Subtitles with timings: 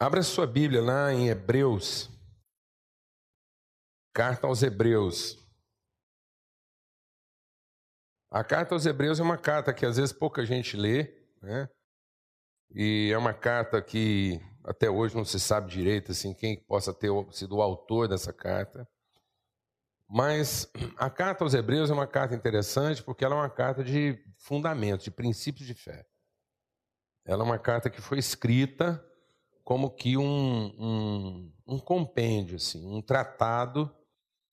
[0.00, 2.08] Abra sua Bíblia lá em Hebreus.
[4.14, 5.44] Carta aos Hebreus.
[8.30, 11.12] A carta aos Hebreus é uma carta que às vezes pouca gente lê,
[11.42, 11.68] né?
[12.70, 17.10] E é uma carta que até hoje não se sabe direito assim quem possa ter
[17.32, 18.88] sido o autor dessa carta.
[20.08, 24.16] Mas a carta aos Hebreus é uma carta interessante porque ela é uma carta de
[24.36, 26.06] fundamentos, de princípios de fé.
[27.24, 29.04] Ela é uma carta que foi escrita
[29.68, 33.94] como que um, um, um compêndio, assim, um tratado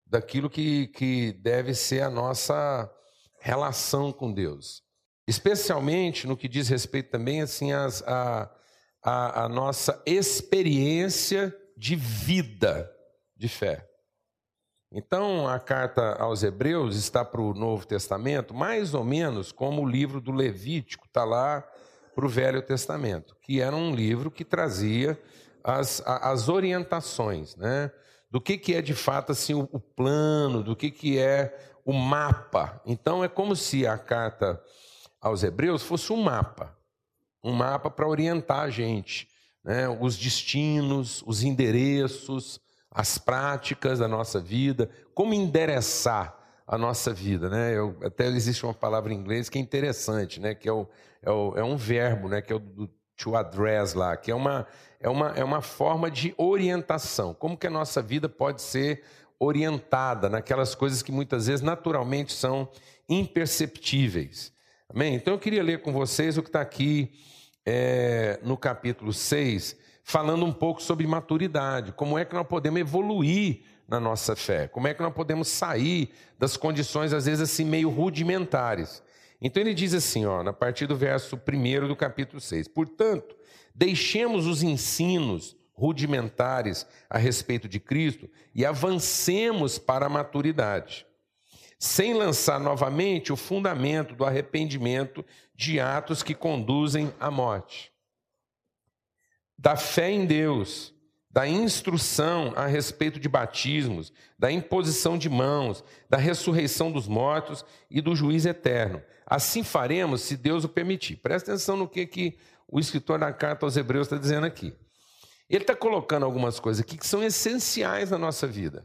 [0.06, 2.90] daquilo que, que deve ser a nossa
[3.38, 4.82] relação com Deus.
[5.28, 8.50] Especialmente no que diz respeito também assim, as, a,
[9.04, 12.90] a, a nossa experiência de vida
[13.36, 13.86] de fé.
[14.90, 19.86] Então, a carta aos Hebreus está para o Novo Testamento, mais ou menos como o
[19.86, 21.62] livro do Levítico está lá
[22.14, 25.20] para o Velho Testamento, que era um livro que trazia
[25.64, 27.90] as, as orientações, né?
[28.30, 31.92] Do que, que é de fato assim o, o plano, do que, que é o
[31.92, 32.80] mapa.
[32.86, 34.60] Então é como se a carta
[35.20, 36.76] aos Hebreus fosse um mapa,
[37.44, 39.28] um mapa para orientar a gente,
[39.64, 39.88] né?
[39.88, 42.60] Os destinos, os endereços,
[42.90, 46.41] as práticas da nossa vida, como endereçar
[46.72, 47.76] a nossa vida, né?
[47.76, 50.54] Eu, até existe uma palavra em inglês que é interessante, né?
[50.54, 50.88] Que é, o,
[51.22, 52.40] é, o, é um verbo, né?
[52.40, 54.66] Que é o do to address lá, que é uma,
[54.98, 57.34] é, uma, é uma forma de orientação.
[57.34, 59.04] Como que a nossa vida pode ser
[59.38, 62.66] orientada naquelas coisas que muitas vezes naturalmente são
[63.06, 64.50] imperceptíveis.
[64.88, 65.14] Amém?
[65.14, 67.12] Então eu queria ler com vocês o que está aqui
[67.66, 73.60] é, no capítulo 6, falando um pouco sobre maturidade, como é que nós podemos evoluir
[73.92, 74.66] na nossa fé?
[74.66, 79.02] Como é que nós podemos sair das condições, às vezes, assim, meio rudimentares?
[79.40, 83.36] Então ele diz assim, ó, a partir do verso 1 do capítulo 6: Portanto,
[83.74, 91.06] deixemos os ensinos rudimentares a respeito de Cristo e avancemos para a maturidade,
[91.78, 97.92] sem lançar novamente o fundamento do arrependimento de atos que conduzem à morte.
[99.58, 100.94] Da fé em Deus,
[101.32, 108.02] da instrução a respeito de batismos, da imposição de mãos, da ressurreição dos mortos e
[108.02, 109.02] do juízo eterno.
[109.26, 111.16] Assim faremos, se Deus o permitir.
[111.16, 112.38] Presta atenção no que, que
[112.68, 114.76] o escritor da carta aos Hebreus está dizendo aqui.
[115.48, 118.84] Ele está colocando algumas coisas aqui que são essenciais na nossa vida.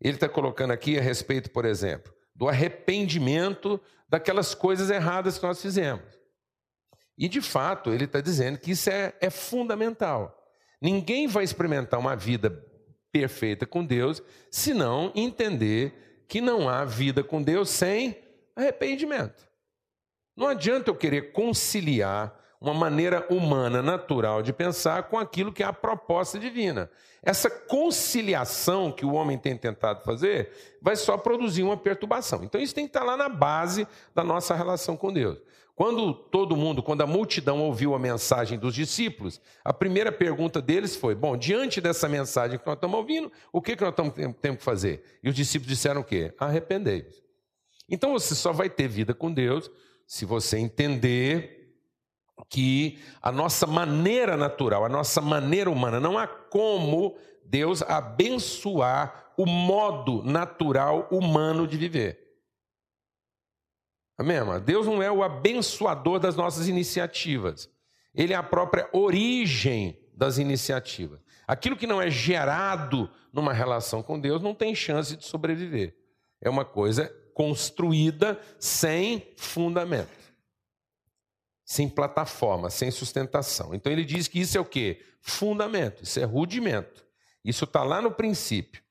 [0.00, 5.62] Ele está colocando aqui a respeito, por exemplo, do arrependimento daquelas coisas erradas que nós
[5.62, 6.04] fizemos.
[7.16, 10.43] E, de fato, ele está dizendo que isso é, é fundamental.
[10.84, 12.62] Ninguém vai experimentar uma vida
[13.10, 18.14] perfeita com Deus se não entender que não há vida com Deus sem
[18.54, 19.48] arrependimento.
[20.36, 25.66] Não adianta eu querer conciliar uma maneira humana, natural de pensar com aquilo que é
[25.66, 26.90] a proposta divina.
[27.22, 30.50] Essa conciliação que o homem tem tentado fazer
[30.82, 32.44] vai só produzir uma perturbação.
[32.44, 35.40] Então isso tem que estar lá na base da nossa relação com Deus.
[35.74, 40.94] Quando todo mundo, quando a multidão ouviu a mensagem dos discípulos, a primeira pergunta deles
[40.94, 44.58] foi: Bom, diante dessa mensagem que nós estamos ouvindo, o que, que nós estamos, temos
[44.58, 45.02] que fazer?
[45.22, 46.32] E os discípulos disseram o quê?
[46.38, 47.22] Arrependei-vos.
[47.88, 49.70] Então você só vai ter vida com Deus
[50.06, 51.64] se você entender
[52.48, 59.44] que a nossa maneira natural, a nossa maneira humana, não há como Deus abençoar o
[59.44, 62.23] modo natural humano de viver.
[64.16, 64.60] Amém, irmã?
[64.60, 67.68] Deus não é o abençoador das nossas iniciativas.
[68.14, 71.20] Ele é a própria origem das iniciativas.
[71.46, 75.96] Aquilo que não é gerado numa relação com Deus não tem chance de sobreviver.
[76.40, 80.08] É uma coisa construída sem fundamento,
[81.64, 83.74] sem plataforma, sem sustentação.
[83.74, 85.04] Então ele diz que isso é o quê?
[85.20, 87.04] Fundamento, isso é rudimento.
[87.44, 88.82] Isso está lá no princípio.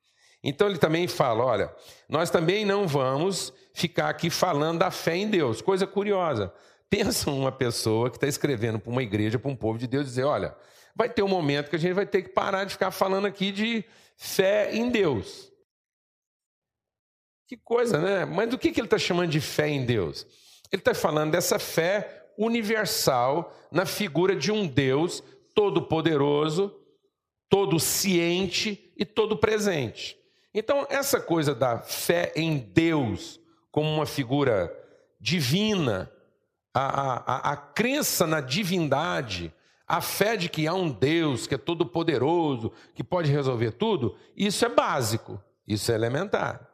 [0.43, 1.73] Então ele também fala: olha,
[2.09, 5.61] nós também não vamos ficar aqui falando da fé em Deus.
[5.61, 6.53] Coisa curiosa.
[6.89, 10.23] Pensa uma pessoa que está escrevendo para uma igreja, para um povo de Deus, dizer:
[10.23, 10.55] olha,
[10.95, 13.51] vai ter um momento que a gente vai ter que parar de ficar falando aqui
[13.51, 13.83] de
[14.15, 15.51] fé em Deus.
[17.47, 18.25] Que coisa, né?
[18.25, 20.25] Mas do que, que ele está chamando de fé em Deus?
[20.71, 25.23] Ele está falando dessa fé universal na figura de um Deus
[25.53, 26.75] todo-poderoso,
[27.49, 30.17] todo ciente e todo presente.
[30.53, 33.39] Então, essa coisa da fé em Deus
[33.73, 34.71] como uma figura
[35.19, 36.11] divina,
[36.71, 39.51] a, a, a crença na divindade,
[39.87, 44.15] a fé de que há um Deus que é todo poderoso, que pode resolver tudo,
[44.37, 46.69] isso é básico, isso é elementar.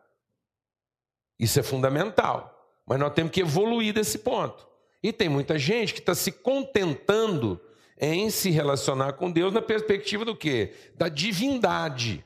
[1.40, 2.82] Isso é fundamental.
[2.86, 4.68] Mas nós temos que evoluir desse ponto.
[5.02, 7.62] E tem muita gente que está se contentando
[7.98, 10.74] em se relacionar com Deus na perspectiva do quê?
[10.96, 12.26] Da divindade.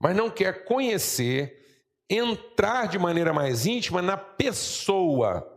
[0.00, 1.63] Mas não quer conhecer,
[2.08, 5.50] entrar de maneira mais íntima na pessoa,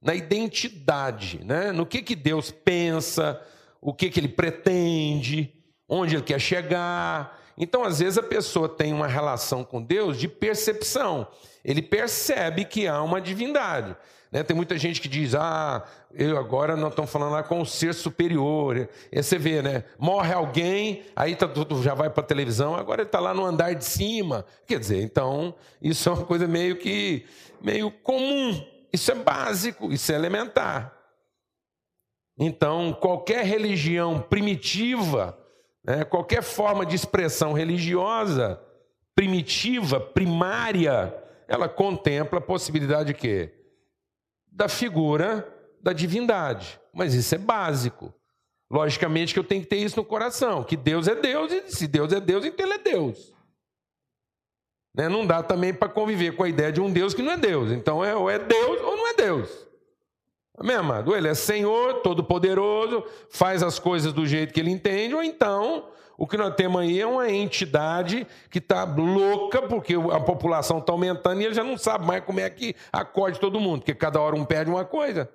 [0.00, 1.72] na identidade, né?
[1.72, 3.40] no que, que Deus pensa,
[3.80, 5.52] o que, que ele pretende,
[5.88, 7.38] onde ele quer chegar.
[7.56, 11.26] Então, às vezes, a pessoa tem uma relação com Deus de percepção.
[11.64, 13.96] Ele percebe que há uma divindade.
[14.30, 14.44] Né?
[14.44, 17.94] Tem muita gente que diz, ah, eu agora não estamos falando lá com o ser
[17.94, 18.88] superior.
[19.10, 19.84] E você vê, né?
[19.98, 21.48] Morre alguém, aí tá,
[21.82, 24.44] já vai para a televisão, agora ele está lá no andar de cima.
[24.66, 27.26] Quer dizer, então, isso é uma coisa meio que
[27.60, 28.64] meio comum.
[28.92, 30.96] Isso é básico, isso é elementar.
[32.38, 35.38] Então, qualquer religião primitiva,
[35.84, 38.60] né, qualquer forma de expressão religiosa
[39.14, 41.14] primitiva, primária,
[41.46, 43.59] ela contempla a possibilidade de quê?
[44.50, 45.46] Da figura
[45.82, 46.80] da divindade.
[46.92, 48.12] Mas isso é básico.
[48.70, 51.88] Logicamente que eu tenho que ter isso no coração, que Deus é Deus, e se
[51.88, 53.32] Deus é Deus, então Ele é Deus.
[54.94, 55.08] Né?
[55.08, 57.72] Não dá também para conviver com a ideia de um Deus que não é Deus.
[57.72, 59.69] Então, é, ou é Deus ou não é Deus.
[60.60, 61.16] Amém, amado?
[61.16, 65.86] Ele é Senhor, todo-poderoso, faz as coisas do jeito que ele entende, ou então
[66.18, 70.92] o que nós temos aí é uma entidade que está louca, porque a população está
[70.92, 74.20] aumentando e ele já não sabe mais como é que acorde todo mundo, porque cada
[74.20, 75.30] hora um perde uma coisa.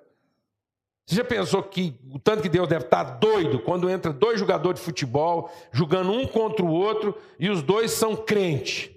[1.04, 4.38] Você já pensou que o tanto que Deus deve estar tá doido quando entra dois
[4.38, 8.95] jogadores de futebol jogando um contra o outro e os dois são crentes?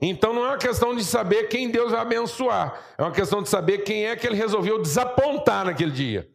[0.00, 3.48] Então não é uma questão de saber quem Deus vai abençoar, é uma questão de
[3.48, 6.30] saber quem é que ele resolveu desapontar naquele dia.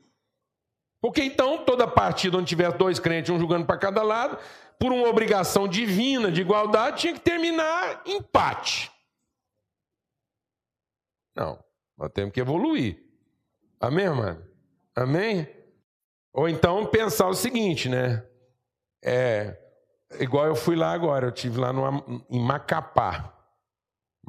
[1.02, 4.38] Porque então toda partida onde tiver dois crentes, um jogando para cada lado,
[4.78, 8.92] por uma obrigação divina de igualdade, tinha que terminar empate.
[11.36, 11.64] Não,
[11.98, 13.02] nós temos que evoluir.
[13.80, 14.46] Amém, mano?
[14.96, 15.48] Amém?
[16.34, 18.26] Ou então pensar o seguinte, né?
[19.04, 19.58] É
[20.20, 23.39] igual eu fui lá agora, eu tive lá no, em Macapá.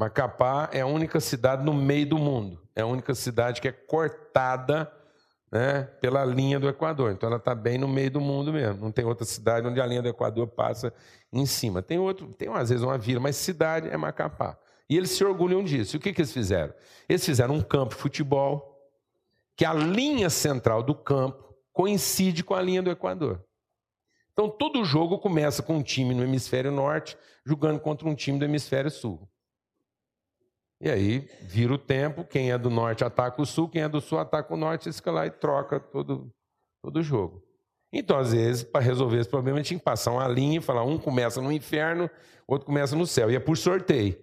[0.00, 2.58] Macapá é a única cidade no meio do mundo.
[2.74, 4.90] É a única cidade que é cortada
[5.52, 7.12] né, pela linha do Equador.
[7.12, 8.80] Então ela está bem no meio do mundo mesmo.
[8.80, 10.90] Não tem outra cidade onde a linha do Equador passa
[11.30, 11.82] em cima.
[11.82, 14.58] Tem outro, tem às vezes uma vila, mas cidade é Macapá.
[14.88, 15.96] E eles se orgulham disso.
[15.96, 16.72] E o que, que eles fizeram?
[17.06, 18.80] Eles fizeram um campo de futebol,
[19.54, 23.44] que a linha central do campo coincide com a linha do Equador.
[24.32, 28.46] Então todo jogo começa com um time no hemisfério norte jogando contra um time do
[28.46, 29.29] hemisfério sul.
[30.80, 34.00] E aí vira o tempo, quem é do norte ataca o sul, quem é do
[34.00, 36.32] sul ataca o norte, e fica lá e troca todo,
[36.82, 37.44] o jogo.
[37.92, 40.96] Então, às vezes, para resolver esse problema, tinha que passar uma linha e falar: um
[40.96, 42.08] começa no inferno,
[42.46, 43.30] outro começa no céu.
[43.30, 44.16] E é por sorteio.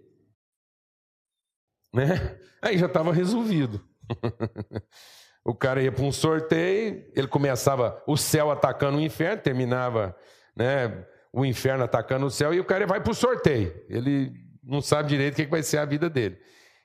[1.94, 2.40] Né?
[2.62, 3.86] Aí já estava resolvido.
[5.46, 10.16] o cara ia para um sorteio, ele começava o céu atacando o inferno, terminava
[10.56, 13.74] né, o inferno atacando o céu, e o cara vai para o sorteio.
[13.90, 16.38] Ele não sabe direito o que vai ser a vida dele.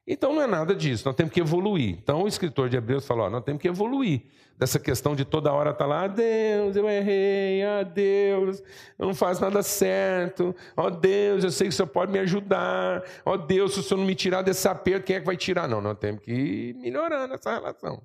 [0.06, 1.96] Então não é nada disso, nós temos que evoluir.
[2.02, 4.23] Então o escritor de Hebreus falou: nós temos que evoluir
[4.58, 8.62] dessa questão de toda hora estar tá lá, ah, Deus, eu errei, ah, Deus,
[8.98, 12.19] eu não faço nada certo, ó oh, Deus, eu sei que o Senhor pode me
[12.20, 15.27] ajudar, ó oh, Deus, se o Senhor não me tirar desse aperto, quem é que
[15.27, 15.67] vai tirar?
[15.67, 18.03] Não, nós temos que ir melhorando essa relação.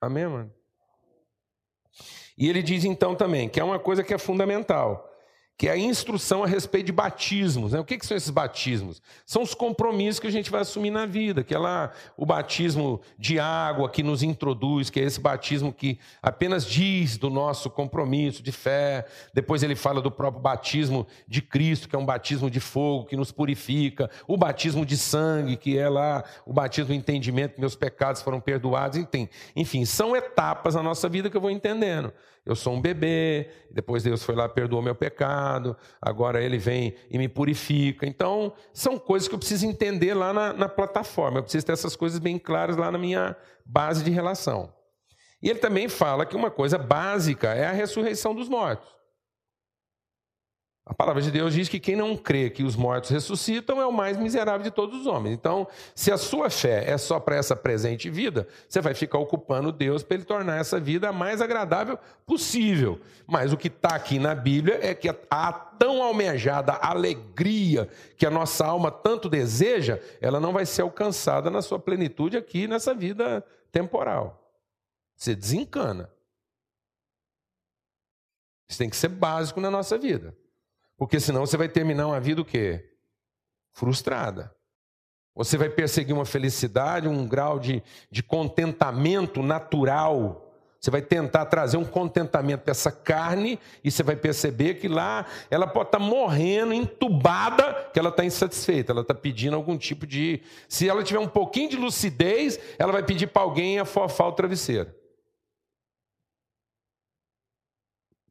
[0.00, 0.52] Amém, mano?
[2.38, 5.10] E ele diz então também que é uma coisa que é fundamental
[5.58, 7.72] que é a instrução a respeito de batismos.
[7.72, 7.80] Né?
[7.80, 9.00] O que, que, são esses batismos?
[9.24, 13.00] São os compromissos que a gente vai assumir na vida, que é lá o batismo
[13.18, 18.42] de água que nos introduz, que é esse batismo que apenas diz do nosso compromisso
[18.42, 19.06] de fé.
[19.32, 23.16] Depois ele fala do próprio batismo de Cristo, que é um batismo de fogo que
[23.16, 24.10] nos purifica.
[24.28, 28.40] O batismo de sangue, que é lá o batismo do entendimento que meus pecados foram
[28.40, 28.98] perdoados.
[28.98, 32.12] Enfim, enfim, são etapas na nossa vida que eu vou entendendo.
[32.46, 37.18] Eu sou um bebê, depois Deus foi lá, perdoou meu pecado, agora Ele vem e
[37.18, 38.06] me purifica.
[38.06, 41.96] Então, são coisas que eu preciso entender lá na, na plataforma, eu preciso ter essas
[41.96, 44.72] coisas bem claras lá na minha base de relação.
[45.42, 48.95] E ele também fala que uma coisa básica é a ressurreição dos mortos.
[50.96, 54.16] Palavra de Deus diz que quem não crê que os mortos ressuscitam é o mais
[54.16, 55.34] miserável de todos os homens.
[55.34, 59.70] Então, se a sua fé é só para essa presente vida, você vai ficar ocupando
[59.70, 62.98] Deus para ele tornar essa vida a mais agradável possível.
[63.26, 68.30] Mas o que está aqui na Bíblia é que a tão almejada alegria que a
[68.30, 73.44] nossa alma tanto deseja, ela não vai ser alcançada na sua plenitude aqui nessa vida
[73.70, 74.50] temporal.
[75.14, 76.10] Você desencana.
[78.66, 80.34] Isso tem que ser básico na nossa vida.
[80.96, 82.90] Porque senão você vai terminar uma vida o quê?
[83.72, 84.54] Frustrada.
[85.34, 90.42] Você vai perseguir uma felicidade, um grau de, de contentamento natural,
[90.80, 95.26] Você vai tentar trazer um contentamento para essa carne e você vai perceber que lá
[95.50, 100.06] ela pode estar tá morrendo, entubada, que ela está insatisfeita, ela está pedindo algum tipo
[100.06, 100.42] de.
[100.68, 104.94] Se ela tiver um pouquinho de lucidez, ela vai pedir para alguém afofar o travesseiro.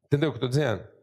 [0.05, 0.94] Entendeu o que eu estou dizendo?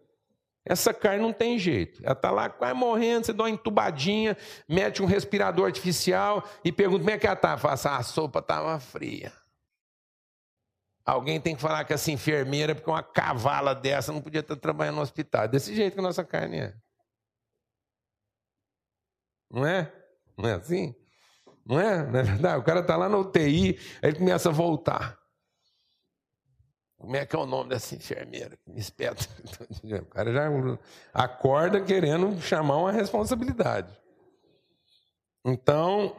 [0.64, 2.00] Essa carne não tem jeito.
[2.04, 4.36] Ela está lá quase morrendo, você dá uma entubadinha,
[4.68, 7.58] mete um respirador artificial e pergunta como é que ela está.
[7.58, 9.32] Fala assim, ah, a sopa estava fria.
[11.04, 14.96] Alguém tem que falar que essa enfermeira, porque uma cavala dessa não podia estar trabalhando
[14.96, 15.48] no hospital.
[15.48, 16.74] Desse jeito que a nossa carne é.
[19.50, 19.92] Não é?
[20.38, 20.94] Não é assim?
[21.66, 22.06] Não é?
[22.06, 22.60] Não é verdade?
[22.60, 25.18] O cara está lá na UTI, aí ele começa a voltar.
[27.02, 29.26] Como é que é o nome dessa enfermeira me espeta?
[29.82, 30.48] O cara já
[31.12, 33.92] acorda querendo chamar uma responsabilidade.
[35.44, 36.16] Então,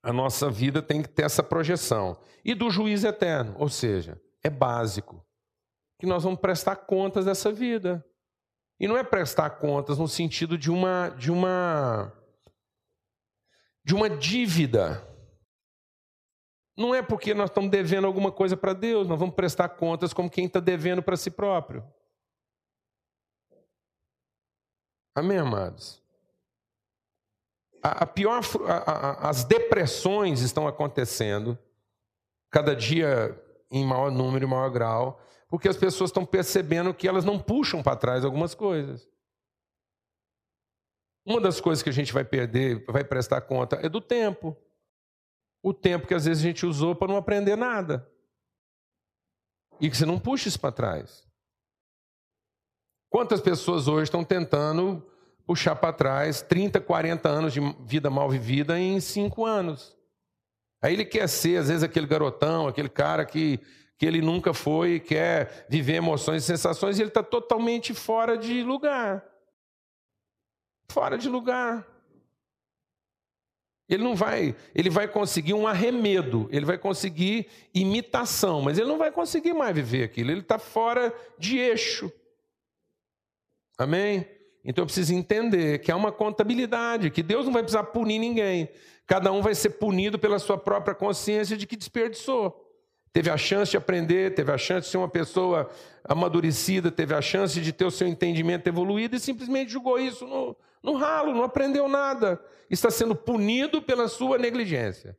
[0.00, 2.16] a nossa vida tem que ter essa projeção.
[2.44, 5.26] E do juiz eterno, ou seja, é básico
[5.98, 8.06] que nós vamos prestar contas dessa vida.
[8.78, 12.12] E não é prestar contas no sentido de uma de uma
[13.84, 15.04] de uma dívida.
[16.78, 20.30] Não é porque nós estamos devendo alguma coisa para Deus, nós vamos prestar contas como
[20.30, 21.84] quem está devendo para si próprio.
[25.12, 26.00] Amém, amados?
[27.82, 31.58] A, a pior, a, as depressões estão acontecendo,
[32.48, 33.36] cada dia
[33.68, 37.82] em maior número e maior grau, porque as pessoas estão percebendo que elas não puxam
[37.82, 39.10] para trás algumas coisas.
[41.26, 44.56] Uma das coisas que a gente vai perder, vai prestar conta, é do tempo.
[45.62, 48.08] O tempo que às vezes a gente usou para não aprender nada.
[49.80, 51.26] E que você não puxa isso para trás.
[53.10, 55.04] Quantas pessoas hoje estão tentando
[55.46, 59.96] puxar para trás 30, 40 anos de vida mal vivida em 5 anos.
[60.82, 63.58] Aí ele quer ser, às vezes, aquele garotão, aquele cara que,
[63.96, 68.62] que ele nunca foi, quer viver emoções e sensações, e ele está totalmente fora de
[68.62, 69.24] lugar.
[70.92, 71.86] Fora de lugar.
[73.88, 78.98] Ele não vai, ele vai conseguir um arremedo, ele vai conseguir imitação, mas ele não
[78.98, 82.12] vai conseguir mais viver aquilo, ele está fora de eixo.
[83.78, 84.26] Amém?
[84.62, 88.68] Então eu preciso entender que há uma contabilidade, que Deus não vai precisar punir ninguém.
[89.06, 92.67] Cada um vai ser punido pela sua própria consciência de que desperdiçou.
[93.12, 95.70] Teve a chance de aprender, teve a chance de ser uma pessoa
[96.04, 100.56] amadurecida, teve a chance de ter o seu entendimento evoluído e simplesmente jogou isso no,
[100.82, 102.40] no ralo, não aprendeu nada.
[102.70, 105.16] Está sendo punido pela sua negligência.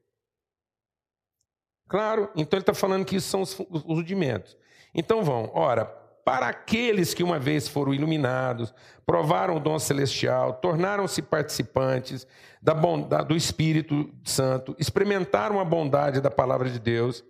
[1.87, 4.55] Claro, então ele está falando que isso são os, os rudimentos.
[4.93, 5.85] Então vão, ora,
[6.23, 8.71] para aqueles que uma vez foram iluminados,
[9.03, 12.27] provaram o dom celestial, tornaram-se participantes
[12.61, 17.23] da bondade, do Espírito Santo, experimentaram a bondade da palavra de Deus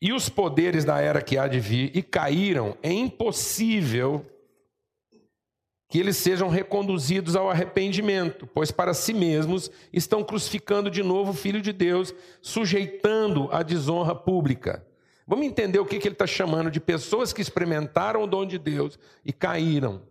[0.00, 4.24] e os poderes da era que há de vir e caíram, é impossível
[5.90, 11.34] que eles sejam reconduzidos ao arrependimento, pois para si mesmos estão crucificando de novo o
[11.34, 14.86] Filho de Deus, sujeitando a desonra pública.
[15.26, 18.98] Vamos entender o que, ele está chamando de pessoas que experimentaram o dom de Deus
[19.24, 20.02] e caíram.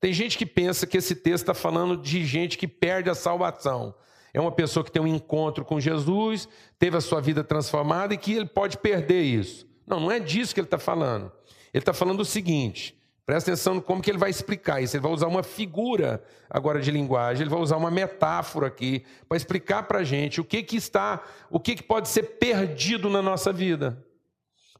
[0.00, 3.94] Tem gente que pensa que esse texto está falando de gente que perde a salvação.
[4.32, 8.18] É uma pessoa que tem um encontro com Jesus, teve a sua vida transformada e
[8.18, 9.66] que ele pode perder isso.
[9.86, 11.32] Não, não é disso que ele está falando.
[11.72, 12.96] Ele está falando o seguinte:
[13.26, 14.96] presta atenção como que ele vai explicar isso.
[14.96, 19.36] Ele vai usar uma figura agora de linguagem, ele vai usar uma metáfora aqui para
[19.36, 23.20] explicar para a gente o que, que está, o que, que pode ser perdido na
[23.20, 24.04] nossa vida.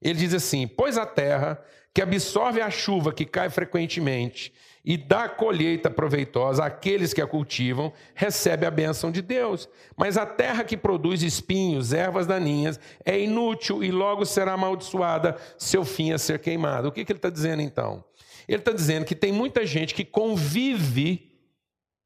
[0.01, 1.61] Ele diz assim: Pois a terra,
[1.93, 4.53] que absorve a chuva que cai frequentemente
[4.85, 9.69] e dá colheita proveitosa àqueles que a cultivam, recebe a bênção de Deus.
[9.97, 15.85] Mas a terra que produz espinhos, ervas daninhas, é inútil e logo será amaldiçoada, seu
[15.85, 16.89] fim a ser queimado.
[16.89, 18.03] O que, que ele está dizendo então?
[18.49, 21.31] Ele está dizendo que tem muita gente que convive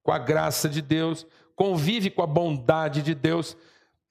[0.02, 1.26] com a graça de Deus,
[1.56, 3.56] convive com a bondade de Deus,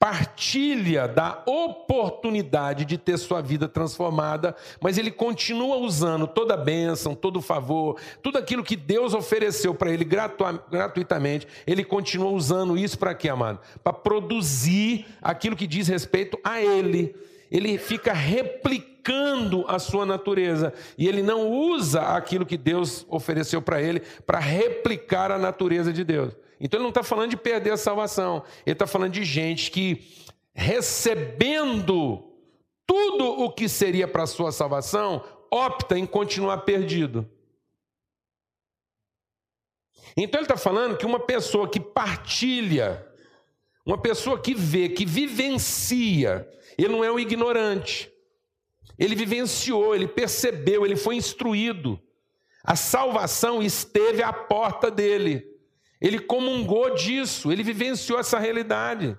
[0.03, 7.15] partilha da oportunidade de ter sua vida transformada, mas ele continua usando toda a bênção,
[7.15, 12.99] todo o favor, tudo aquilo que Deus ofereceu para ele gratuitamente, ele continua usando isso
[12.99, 13.61] para quê, amado?
[13.81, 17.15] Para produzir aquilo que diz respeito a ele.
[17.49, 23.81] Ele fica replicando a sua natureza e ele não usa aquilo que Deus ofereceu para
[23.81, 26.33] ele para replicar a natureza de Deus.
[26.63, 30.01] Então ele não está falando de perder a salvação, ele está falando de gente que,
[30.53, 32.23] recebendo
[32.87, 37.29] tudo o que seria para a sua salvação, opta em continuar perdido.
[40.15, 43.05] Então ele está falando que uma pessoa que partilha,
[43.85, 48.09] uma pessoa que vê, que vivencia, ele não é um ignorante.
[48.97, 51.99] Ele vivenciou, ele percebeu, ele foi instruído.
[52.63, 55.52] A salvação esteve à porta dele.
[56.03, 59.17] Ele comungou disso, ele vivenciou essa realidade.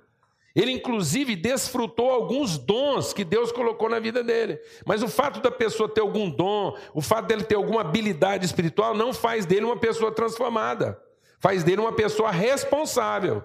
[0.55, 4.61] Ele, inclusive, desfrutou alguns dons que Deus colocou na vida dele.
[4.85, 8.95] Mas o fato da pessoa ter algum dom, o fato dele ter alguma habilidade espiritual,
[8.95, 11.03] não faz dele uma pessoa transformada.
[11.41, 13.43] Faz dele uma pessoa responsável.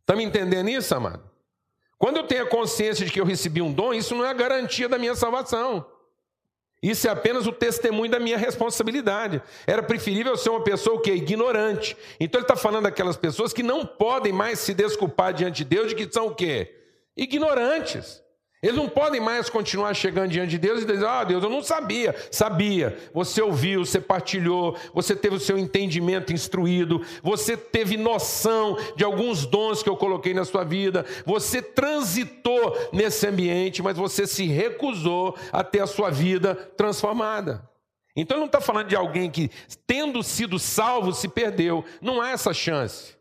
[0.00, 1.30] Está me entendendo isso, amado?
[1.96, 4.34] Quando eu tenho a consciência de que eu recebi um dom, isso não é a
[4.34, 5.86] garantia da minha salvação.
[6.82, 9.40] Isso é apenas o testemunho da minha responsabilidade.
[9.66, 11.96] Era preferível ser uma pessoa que é ignorante.
[12.18, 15.88] Então ele está falando daquelas pessoas que não podem mais se desculpar diante de Deus
[15.88, 16.74] de que são o quê?
[17.16, 18.21] Ignorantes.
[18.62, 21.64] Eles não podem mais continuar chegando diante de Deus e dizer: Ah, Deus, eu não
[21.64, 22.14] sabia.
[22.30, 22.96] Sabia.
[23.12, 29.44] Você ouviu, você partilhou, você teve o seu entendimento instruído, você teve noção de alguns
[29.44, 35.36] dons que eu coloquei na sua vida, você transitou nesse ambiente, mas você se recusou
[35.50, 37.68] a ter a sua vida transformada.
[38.14, 39.50] Então não está falando de alguém que,
[39.88, 41.84] tendo sido salvo, se perdeu.
[42.00, 43.16] Não há essa chance.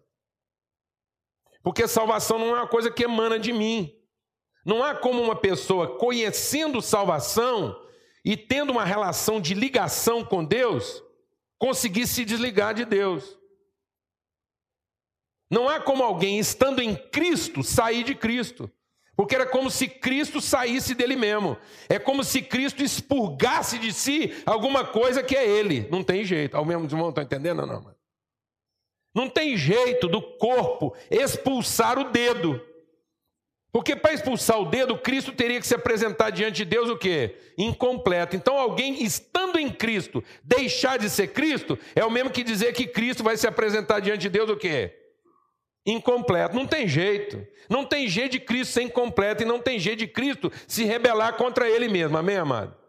[1.63, 4.00] Porque salvação não é uma coisa que emana de mim.
[4.65, 7.79] Não há como uma pessoa conhecendo salvação
[8.23, 11.03] e tendo uma relação de ligação com Deus
[11.57, 13.37] conseguir se desligar de Deus.
[15.49, 18.71] Não há como alguém estando em Cristo sair de Cristo.
[19.15, 21.57] Porque era como se Cristo saísse dele mesmo.
[21.89, 25.87] É como se Cristo expurgasse de si alguma coisa que é ele.
[25.91, 26.55] Não tem jeito.
[26.55, 27.65] Ao mesmo irmão, estão entendendo?
[27.65, 27.95] Não, não.
[29.13, 32.65] Não tem jeito do corpo expulsar o dedo.
[33.71, 37.35] Porque para expulsar o dedo, Cristo teria que se apresentar diante de Deus o quê?
[37.57, 38.35] Incompleto.
[38.35, 42.85] Então, alguém estando em Cristo, deixar de ser Cristo, é o mesmo que dizer que
[42.85, 44.93] Cristo vai se apresentar diante de Deus o quê?
[45.85, 46.55] Incompleto.
[46.55, 47.47] Não tem jeito.
[47.69, 51.37] Não tem jeito de Cristo ser incompleto e não tem jeito de Cristo se rebelar
[51.37, 52.17] contra ele mesmo.
[52.17, 52.80] Amém, amado?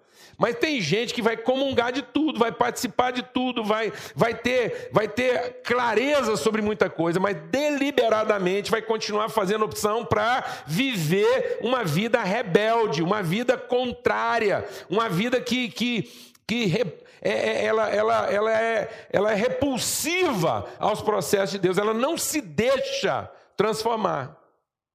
[0.42, 4.88] Mas tem gente que vai comungar de tudo, vai participar de tudo, vai, vai, ter,
[4.90, 11.84] vai ter clareza sobre muita coisa, mas deliberadamente vai continuar fazendo opção para viver uma
[11.84, 16.10] vida rebelde, uma vida contrária, uma vida que, que,
[16.44, 16.76] que
[17.22, 22.18] é, é, ela, ela, ela, é, ela é repulsiva aos processos de Deus, ela não
[22.18, 24.36] se deixa transformar.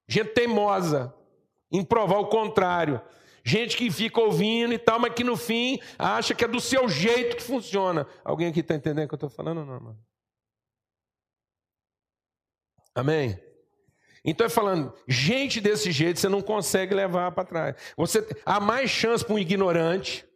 [0.09, 1.13] Gente teimosa
[1.71, 2.99] em provar o contrário.
[3.47, 6.89] Gente que fica ouvindo e tal, mas que no fim acha que é do seu
[6.89, 8.05] jeito que funciona.
[8.21, 9.97] Alguém aqui está entendendo o que eu estou falando não, mano?
[12.93, 13.41] Amém?
[14.25, 17.75] Então é falando, gente desse jeito você não consegue levar para trás.
[17.95, 20.27] Você há mais chance para um ignorante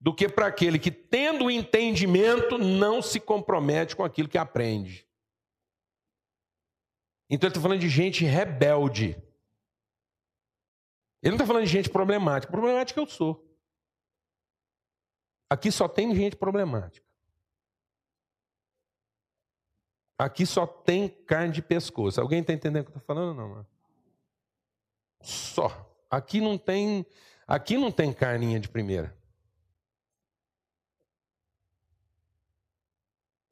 [0.00, 5.06] do que para aquele que, tendo o entendimento, não se compromete com aquilo que aprende.
[7.28, 9.22] Então ele está falando de gente rebelde.
[11.22, 12.50] Ele não está falando de gente problemática.
[12.50, 13.48] Problemática eu sou.
[15.48, 17.06] Aqui só tem gente problemática.
[20.18, 22.20] Aqui só tem carne de pescoço.
[22.20, 23.66] Alguém está entendendo o que eu estou falando não?
[25.20, 25.88] Só.
[26.10, 27.06] Aqui não tem,
[27.46, 29.16] aqui não tem carninha de primeira.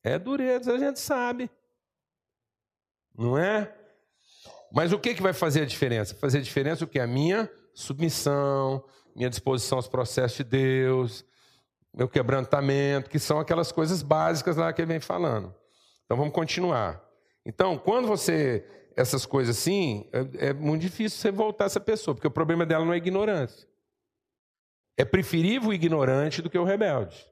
[0.03, 1.51] É dureza, a gente sabe.
[3.15, 3.77] Não é?
[4.73, 6.15] Mas o que, que vai fazer a diferença?
[6.15, 6.99] Fazer a diferença o que?
[6.99, 11.25] A minha submissão, minha disposição aos processos de Deus,
[11.95, 15.55] meu quebrantamento, que são aquelas coisas básicas lá que ele vem falando.
[16.05, 17.03] Então vamos continuar.
[17.45, 18.65] Então, quando você.
[18.97, 22.85] Essas coisas assim, é, é muito difícil você voltar essa pessoa, porque o problema dela
[22.85, 23.67] não é ignorância.
[24.97, 27.25] É preferível o ignorante do que o rebelde.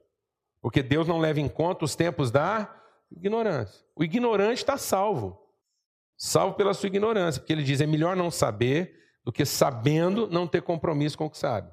[0.61, 2.73] Porque Deus não leva em conta os tempos da
[3.11, 3.85] ignorância.
[3.95, 5.39] O ignorante está salvo.
[6.17, 10.47] Salvo pela sua ignorância, porque ele diz: é melhor não saber do que sabendo não
[10.47, 11.71] ter compromisso com o que sabe.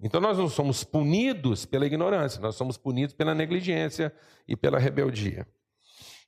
[0.00, 4.14] Então nós não somos punidos pela ignorância, nós somos punidos pela negligência
[4.46, 5.46] e pela rebeldia.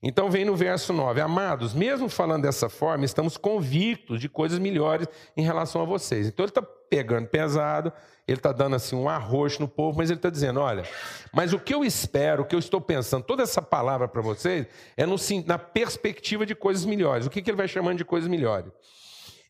[0.03, 5.07] Então vem no verso 9: Amados, mesmo falando dessa forma, estamos convictos de coisas melhores
[5.37, 6.27] em relação a vocês.
[6.27, 7.93] Então ele está pegando pesado,
[8.27, 10.85] ele está dando assim um arroxo no povo, mas ele está dizendo: olha,
[11.33, 14.67] mas o que eu espero, o que eu estou pensando, toda essa palavra para vocês
[14.97, 17.27] é no, na perspectiva de coisas melhores.
[17.27, 18.73] O que, que ele vai chamando de coisas melhores?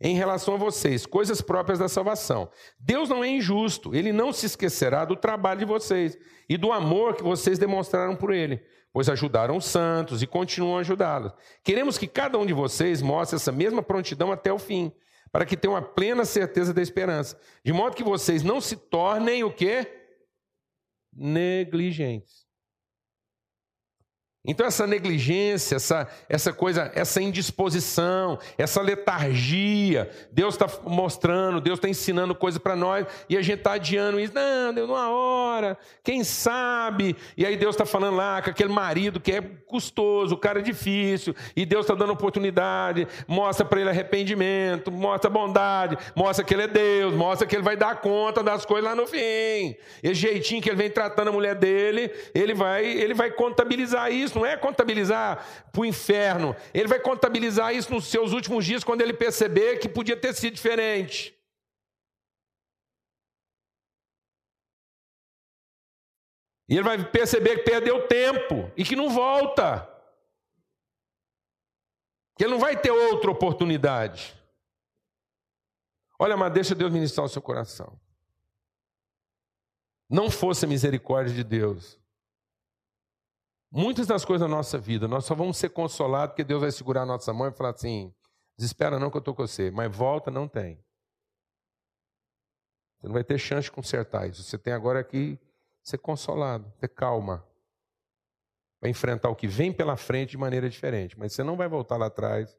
[0.00, 2.50] Em relação a vocês, coisas próprias da salvação.
[2.78, 6.16] Deus não é injusto, ele não se esquecerá do trabalho de vocês
[6.48, 10.80] e do amor que vocês demonstraram por ele, pois ajudaram os santos e continuam a
[10.80, 11.32] ajudá-los.
[11.62, 14.90] Queremos que cada um de vocês mostre essa mesma prontidão até o fim,
[15.30, 19.44] para que tenham a plena certeza da esperança, de modo que vocês não se tornem
[19.44, 19.86] o quê?
[21.12, 22.39] Negligentes.
[24.42, 31.90] Então, essa negligência, essa, essa coisa, essa indisposição, essa letargia, Deus está mostrando, Deus está
[31.90, 34.33] ensinando coisa para nós e a gente está adiando isso.
[34.35, 37.14] Não, deu numa hora, quem sabe?
[37.37, 40.62] E aí Deus está falando lá com aquele marido que é custoso, o cara é
[40.62, 46.62] difícil, e Deus está dando oportunidade, mostra para ele arrependimento, mostra bondade, mostra que ele
[46.62, 49.76] é Deus, mostra que ele vai dar conta das coisas lá no fim.
[50.03, 54.29] Esse jeitinho que ele vem tratando a mulher dele, ele vai, ele vai contabilizar isso
[54.30, 56.56] isso não é contabilizar para o inferno.
[56.72, 60.54] Ele vai contabilizar isso nos seus últimos dias, quando ele perceber que podia ter sido
[60.54, 61.36] diferente.
[66.68, 69.88] E ele vai perceber que perdeu tempo e que não volta.
[72.38, 74.40] Que ele não vai ter outra oportunidade.
[76.16, 77.98] Olha, mas deixa Deus ministrar o seu coração.
[80.08, 81.99] Não fosse a misericórdia de Deus,
[83.70, 87.02] Muitas das coisas da nossa vida, nós só vamos ser consolados porque Deus vai segurar
[87.02, 88.12] a nossa mão e falar assim:
[88.56, 90.83] desespera não que eu estou com você, mas volta não tem.
[92.98, 94.42] Você não vai ter chance de consertar isso.
[94.42, 95.38] Você tem agora que
[95.83, 97.46] ser consolado, ter calma.
[98.80, 101.18] Vai enfrentar o que vem pela frente de maneira diferente.
[101.18, 102.59] Mas você não vai voltar lá atrás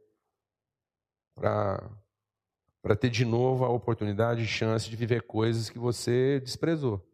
[1.36, 7.06] para ter de novo a oportunidade e chance de viver coisas que você desprezou.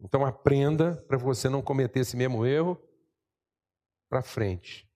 [0.00, 2.80] Então aprenda para você não cometer esse mesmo erro
[4.08, 4.90] para frente.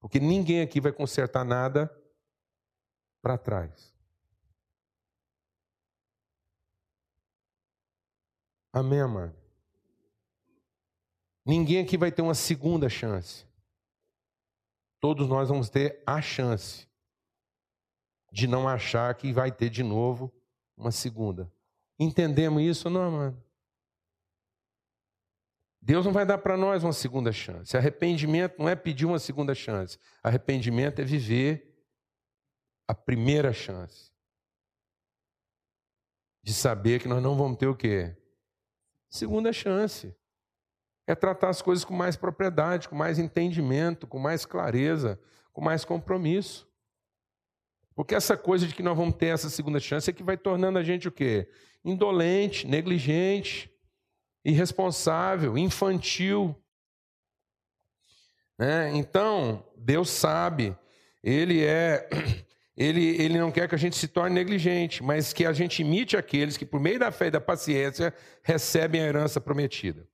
[0.00, 1.90] Porque ninguém aqui vai consertar nada
[3.22, 3.94] para trás.
[8.70, 9.34] Amém, amado?
[11.46, 13.46] Ninguém aqui vai ter uma segunda chance.
[15.00, 16.88] Todos nós vamos ter a chance
[18.32, 20.32] de não achar que vai ter de novo
[20.76, 21.50] uma segunda.
[21.98, 23.43] Entendemos isso, não, mano?
[25.84, 27.76] Deus não vai dar para nós uma segunda chance.
[27.76, 29.98] Arrependimento não é pedir uma segunda chance.
[30.22, 31.76] Arrependimento é viver
[32.88, 34.10] a primeira chance.
[36.42, 38.16] De saber que nós não vamos ter o quê?
[39.10, 40.16] Segunda chance.
[41.06, 45.20] É tratar as coisas com mais propriedade, com mais entendimento, com mais clareza,
[45.52, 46.66] com mais compromisso.
[47.94, 50.78] Porque essa coisa de que nós vamos ter essa segunda chance é que vai tornando
[50.78, 51.46] a gente o quê?
[51.84, 53.73] Indolente, negligente
[54.44, 56.54] irresponsável, infantil.
[58.58, 58.90] Né?
[58.94, 60.76] Então, Deus sabe,
[61.22, 62.08] Ele é.
[62.76, 66.16] Ele, ele não quer que a gente se torne negligente, mas que a gente imite
[66.16, 70.08] aqueles que, por meio da fé e da paciência, recebem a herança prometida.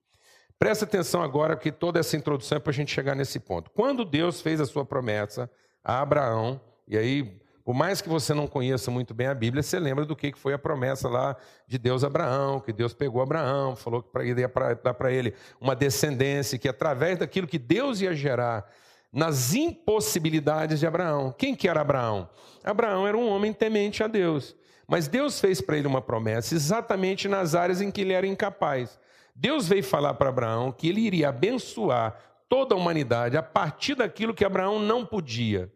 [0.59, 3.71] Presta atenção agora, que toda essa introdução é para a gente chegar nesse ponto.
[3.71, 5.51] Quando Deus fez a sua promessa
[5.83, 9.79] a Abraão, e aí por mais que você não conheça muito bem a Bíblia, você
[9.79, 13.77] lembra do que foi a promessa lá de Deus a Abraão, que Deus pegou Abraão,
[13.77, 14.51] falou que ia
[14.83, 18.66] dar para ele uma descendência, que através daquilo que Deus ia gerar
[19.12, 21.35] nas impossibilidades de Abraão.
[21.37, 22.29] Quem que era Abraão?
[22.64, 24.57] Abraão era um homem temente a Deus.
[24.87, 28.99] Mas Deus fez para ele uma promessa exatamente nas áreas em que ele era incapaz.
[29.35, 32.18] Deus veio falar para Abraão que ele iria abençoar
[32.49, 35.70] toda a humanidade a partir daquilo que Abraão não podia.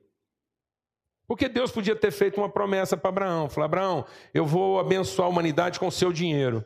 [1.26, 5.30] Porque Deus podia ter feito uma promessa para Abraão: falar, Abraão, eu vou abençoar a
[5.30, 6.64] humanidade com o seu dinheiro.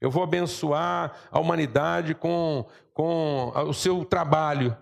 [0.00, 4.76] Eu vou abençoar a humanidade com, com o seu trabalho.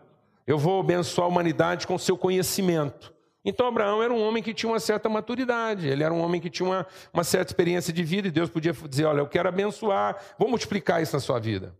[0.46, 3.14] Eu vou abençoar a humanidade com o seu conhecimento.
[3.44, 6.48] Então, Abraão era um homem que tinha uma certa maturidade, ele era um homem que
[6.48, 10.16] tinha uma, uma certa experiência de vida, e Deus podia dizer: Olha, eu quero abençoar,
[10.38, 11.74] vou multiplicar isso na sua vida.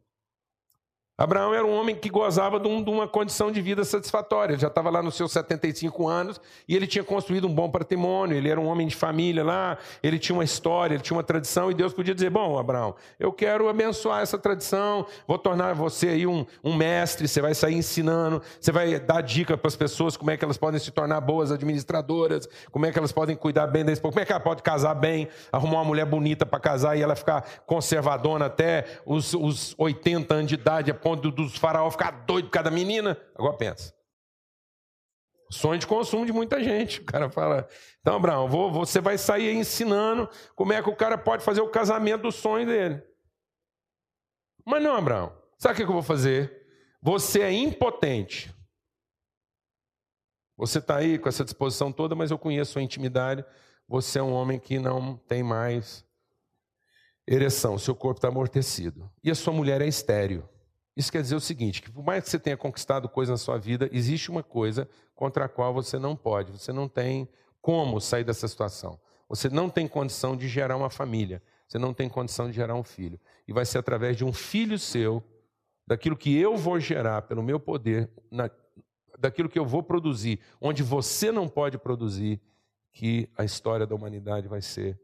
[1.17, 4.55] Abraão era um homem que gozava de, uma condição de vida satisfatória.
[4.55, 8.37] Ele já estava lá nos seus 75 anos e ele tinha construído um bom patrimônio.
[8.37, 11.71] Ele era um homem de família lá, ele tinha uma história, ele tinha uma tradição.
[11.71, 16.27] E Deus podia dizer: Bom, Abraão, eu quero abençoar essa tradição, vou tornar você aí
[16.27, 17.29] um, um mestre.
[17.29, 20.59] Você vai sair ensinando, você vai dar dica para as pessoas como é que elas
[20.59, 24.23] podem se tornar boas administradoras, como é que elas podem cuidar bem da esposa, como
[24.23, 27.45] é que ela pode casar bem, arrumar uma mulher bonita para casar e ela ficar
[27.67, 32.71] conservadona até os, os 80 anos de idade ponto dos faraó ficar doido por cada
[32.71, 33.21] menina.
[33.35, 33.95] Agora pensa.
[35.51, 37.01] Sonho de consumo de muita gente.
[37.03, 37.69] O cara fala,
[38.01, 41.69] então, Abraão, vou, você vai sair ensinando como é que o cara pode fazer o
[41.69, 43.03] casamento do sonho dele.
[44.65, 46.67] Mas não, Abraão, sabe o que eu vou fazer?
[47.03, 48.53] Você é impotente.
[50.57, 53.45] Você está aí com essa disposição toda, mas eu conheço a sua intimidade.
[53.87, 56.05] Você é um homem que não tem mais
[57.27, 59.11] ereção, seu corpo está amortecido.
[59.23, 60.49] E a sua mulher é estéreo.
[60.97, 63.59] Isso quer dizer o seguinte: que por mais que você tenha conquistado coisa na sua
[63.59, 67.29] vida, existe uma coisa contra a qual você não pode, você não tem
[67.61, 69.01] como sair dessa situação.
[69.29, 72.85] Você não tem condição de gerar uma família, você não tem condição de gerar um
[72.85, 73.19] filho.
[73.49, 75.25] E vai ser através de um filho seu
[75.87, 78.51] daquilo que eu vou gerar pelo meu poder, na,
[79.19, 82.41] daquilo que eu vou produzir, onde você não pode produzir,
[82.93, 84.99] que a história da humanidade vai ser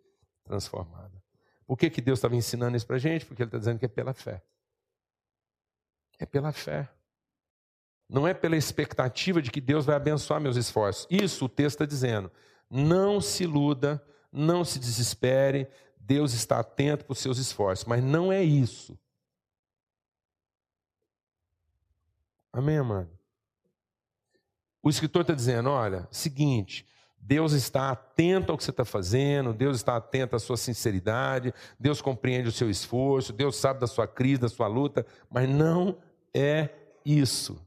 [0.45, 1.21] transformada.
[1.67, 3.27] Por que, que Deus estava ensinando isso para a gente?
[3.27, 4.43] Porque Ele está dizendo que é pela fé.
[6.21, 6.89] É pela fé.
[8.09, 11.07] Não é pela expectativa de que Deus vai abençoar meus esforços.
[11.11, 12.31] Isso o texto está dizendo.
[12.69, 18.33] Não se iluda, não se desespere, Deus está atento para os seus esforços, mas não
[18.33, 18.99] é isso.
[22.53, 23.09] Amém, amado?
[24.83, 29.77] O escritor está dizendo: olha, seguinte, Deus está atento ao que você está fazendo, Deus
[29.77, 34.41] está atento à sua sinceridade, Deus compreende o seu esforço, Deus sabe da sua crise,
[34.41, 35.99] da sua luta, mas não
[36.35, 36.69] é
[37.05, 37.61] isso.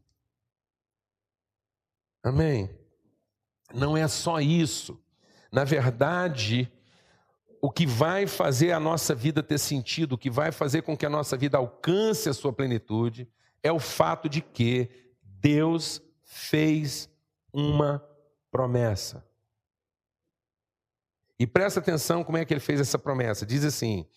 [2.23, 2.69] Amém?
[3.73, 5.03] Não é só isso.
[5.51, 6.71] Na verdade,
[7.61, 11.05] o que vai fazer a nossa vida ter sentido, o que vai fazer com que
[11.05, 13.27] a nossa vida alcance a sua plenitude,
[13.61, 14.89] é o fato de que
[15.21, 17.09] Deus fez
[17.51, 18.03] uma
[18.51, 19.25] promessa.
[21.39, 23.45] E presta atenção como é que ele fez essa promessa.
[23.45, 24.07] Diz assim: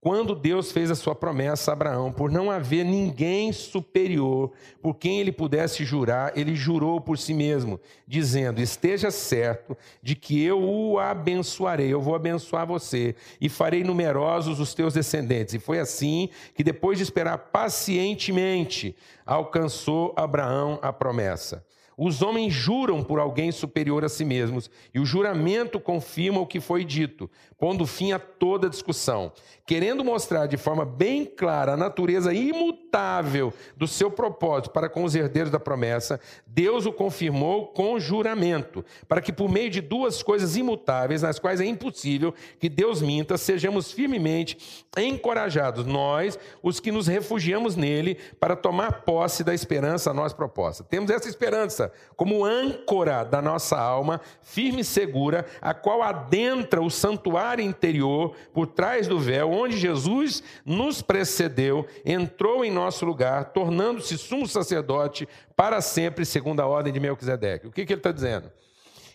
[0.00, 5.18] quando Deus fez a sua promessa a Abraão, por não haver ninguém superior por quem
[5.18, 11.00] ele pudesse jurar, ele jurou por si mesmo, dizendo: Esteja certo de que eu o
[11.00, 15.54] abençoarei, eu vou abençoar você e farei numerosos os teus descendentes.
[15.54, 18.94] E foi assim que, depois de esperar pacientemente,
[19.26, 21.64] alcançou Abraão a promessa.
[22.00, 26.60] Os homens juram por alguém superior a si mesmos, e o juramento confirma o que
[26.60, 29.32] foi dito, pondo fim a toda discussão.
[29.66, 35.16] Querendo mostrar de forma bem clara a natureza imutável do seu propósito para com os
[35.16, 40.56] herdeiros da promessa, Deus o confirmou com juramento, para que por meio de duas coisas
[40.56, 47.08] imutáveis, nas quais é impossível que Deus minta, sejamos firmemente encorajados, nós, os que nos
[47.08, 50.84] refugiamos nele, para tomar posse da esperança a nós proposta.
[50.84, 56.90] Temos essa esperança como âncora da nossa alma, firme e segura, a qual adentra o
[56.90, 64.18] santuário interior por trás do véu, onde Jesus nos precedeu, entrou em nosso lugar, tornando-se
[64.18, 67.66] sumo sacerdote para sempre, segundo a ordem de Melquisedeque.
[67.66, 68.46] O que, que ele está dizendo?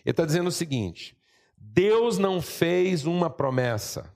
[0.04, 1.16] Ele está dizendo o seguinte:
[1.56, 4.14] Deus não fez uma promessa.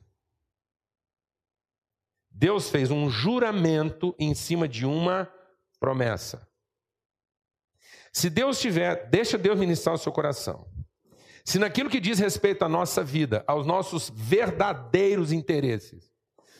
[2.30, 5.28] Deus fez um juramento em cima de uma
[5.80, 6.47] promessa.
[8.12, 10.66] Se Deus tiver, deixa Deus ministrar o seu coração.
[11.44, 16.10] Se naquilo que diz respeito à nossa vida, aos nossos verdadeiros interesses,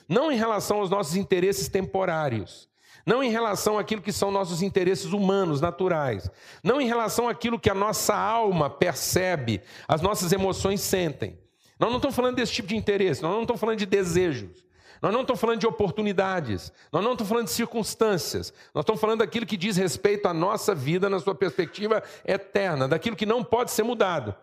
[0.08, 2.68] não em relação aos nossos interesses temporários,
[3.04, 6.30] não em relação àquilo que são nossos interesses humanos, naturais,
[6.62, 11.38] não em relação àquilo que a nossa alma percebe, as nossas emoções sentem.
[11.78, 14.67] Nós não estamos falando desse tipo de interesse, nós não estamos falando de desejos.
[15.00, 19.20] Nós não estamos falando de oportunidades, nós não estamos falando de circunstâncias, nós estamos falando
[19.20, 23.70] daquilo que diz respeito à nossa vida na sua perspectiva eterna, daquilo que não pode
[23.70, 24.34] ser mudado,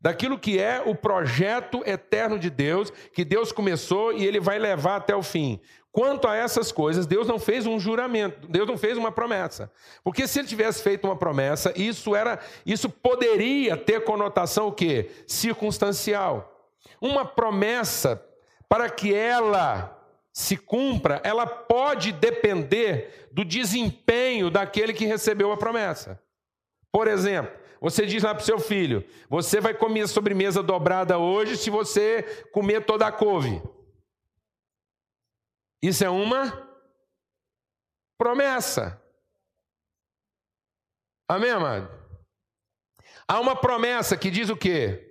[0.00, 4.96] daquilo que é o projeto eterno de Deus, que Deus começou e ele vai levar
[4.96, 5.60] até o fim.
[5.90, 9.72] Quanto a essas coisas, Deus não fez um juramento, Deus não fez uma promessa.
[10.04, 15.10] Porque se ele tivesse feito uma promessa, isso era, isso poderia ter conotação o quê?
[15.26, 16.70] Circunstancial.
[17.00, 18.22] Uma promessa
[18.68, 19.92] para que ela
[20.32, 26.22] se cumpra, ela pode depender do desempenho daquele que recebeu a promessa.
[26.92, 31.56] Por exemplo, você diz lá para o seu filho: você vai comer sobremesa dobrada hoje
[31.56, 33.62] se você comer toda a couve.
[35.82, 36.68] Isso é uma
[38.18, 39.00] promessa.
[41.28, 41.90] Amém, amado?
[43.28, 45.02] Há uma promessa que diz o quê?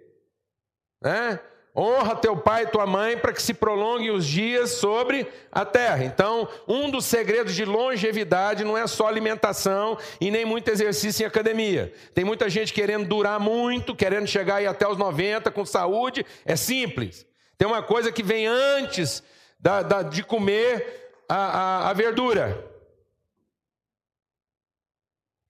[1.02, 1.40] Né?
[1.78, 6.06] Honra teu pai e tua mãe para que se prolonguem os dias sobre a terra.
[6.06, 11.28] Então, um dos segredos de longevidade não é só alimentação e nem muito exercício em
[11.28, 11.92] academia.
[12.14, 16.26] Tem muita gente querendo durar muito, querendo chegar aí até os 90 com saúde.
[16.46, 17.28] É simples.
[17.58, 19.22] Tem uma coisa que vem antes
[19.60, 22.72] da, da, de comer a, a, a verdura.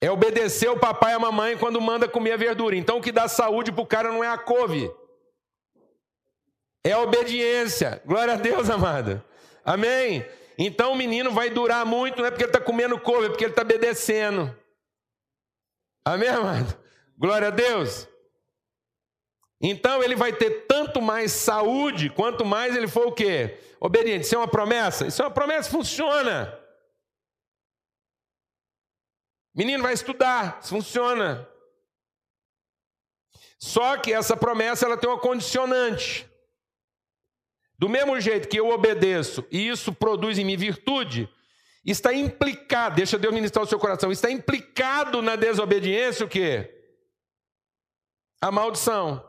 [0.02, 2.76] É obedecer o papai e a mamãe quando manda comer a verdura.
[2.76, 4.92] Então, o que dá saúde para o cara não é a couve
[6.86, 8.02] é obediência.
[8.06, 9.22] Glória a Deus, amado.
[9.66, 10.24] Amém?
[10.56, 13.44] Então o menino vai durar muito, não é porque ele está comendo couve, é porque
[13.44, 14.56] ele está obedecendo.
[16.06, 16.80] Amém, amado?
[17.18, 18.08] Glória a Deus.
[19.60, 23.60] Então ele vai ter tanto mais saúde, quanto mais ele for o quê?
[23.80, 24.26] Obediente.
[24.26, 25.08] Isso é uma promessa?
[25.08, 26.56] Isso é uma promessa, funciona.
[29.56, 31.50] Menino vai estudar, funciona.
[33.58, 36.30] Só que essa promessa ela tem uma condicionante.
[37.78, 41.30] Do mesmo jeito que eu obedeço e isso produz em mim virtude,
[41.86, 46.74] Está implicado, deixa Deus ministrar o seu coração, está implicado na desobediência o quê?
[48.42, 49.24] A maldição.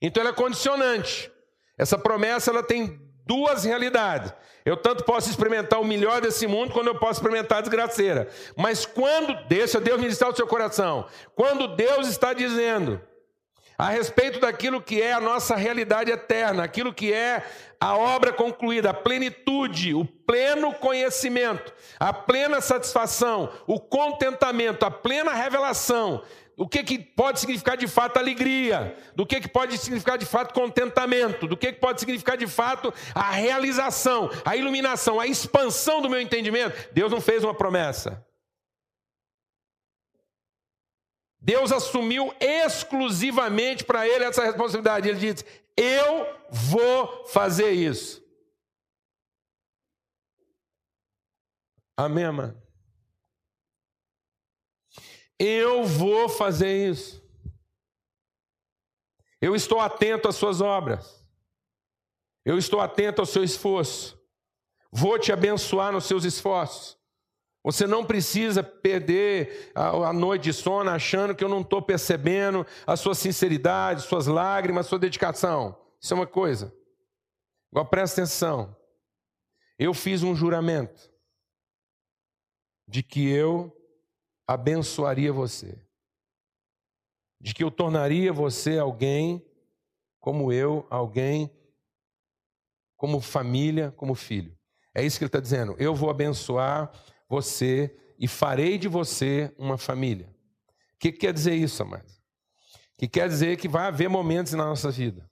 [0.00, 1.32] Então ela é condicionante.
[1.78, 4.34] Essa promessa ela tem duas realidades.
[4.66, 8.28] Eu tanto posso experimentar o melhor desse mundo quando eu posso experimentar a desgraceira.
[8.54, 13.00] Mas quando, deixa Deus ministrar o seu coração, quando Deus está dizendo
[13.82, 17.44] a respeito daquilo que é a nossa realidade eterna, aquilo que é
[17.80, 25.32] a obra concluída, a plenitude, o pleno conhecimento, a plena satisfação, o contentamento, a plena
[25.32, 26.22] revelação
[26.54, 30.54] o que, que pode significar de fato alegria, do que, que pode significar de fato
[30.54, 36.10] contentamento, do que, que pode significar de fato a realização, a iluminação, a expansão do
[36.10, 36.90] meu entendimento.
[36.92, 38.22] Deus não fez uma promessa.
[41.44, 45.08] Deus assumiu exclusivamente para ele essa responsabilidade.
[45.08, 45.44] Ele disse:
[45.76, 48.22] Eu vou fazer isso.
[51.96, 52.62] Amém, mano?
[55.36, 57.20] Eu vou fazer isso.
[59.40, 61.26] Eu estou atento às suas obras.
[62.44, 64.16] Eu estou atento ao seu esforço.
[64.92, 67.01] Vou te abençoar nos seus esforços.
[67.64, 72.96] Você não precisa perder a, noite de sono achando que eu não estou percebendo a
[72.96, 75.78] sua sinceridade, suas lágrimas, sua dedicação.
[76.00, 76.74] Isso é uma coisa.
[77.70, 78.76] Agora presta atenção.
[79.78, 81.10] Eu fiz um juramento
[82.88, 83.74] de que eu
[84.46, 85.80] abençoaria você,
[87.40, 89.46] de que eu tornaria você alguém
[90.20, 91.50] como eu, alguém
[92.96, 94.56] como família, como filho.
[94.94, 95.74] É isso que ele está dizendo.
[95.78, 96.92] Eu vou abençoar
[97.32, 100.28] você e farei de você uma família.
[100.94, 102.22] O que, que quer dizer isso, amados?
[102.98, 105.28] Que quer dizer que vai haver momentos na nossa vida.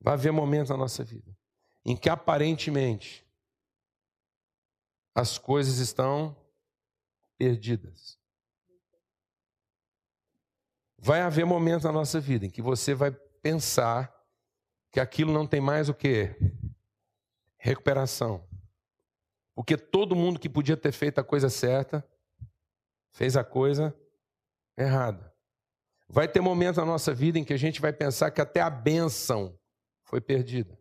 [0.00, 1.30] Vai haver momentos na nossa vida
[1.84, 3.24] em que aparentemente
[5.14, 6.36] as coisas estão
[7.38, 8.18] perdidas.
[10.98, 14.12] Vai haver momentos na nossa vida em que você vai pensar
[14.90, 16.34] que aquilo não tem mais o que?
[17.56, 18.49] Recuperação.
[19.60, 22.02] Porque todo mundo que podia ter feito a coisa certa,
[23.10, 23.94] fez a coisa
[24.74, 25.34] errada.
[26.08, 28.70] Vai ter momentos na nossa vida em que a gente vai pensar que até a
[28.70, 29.54] bênção
[30.02, 30.80] foi perdida.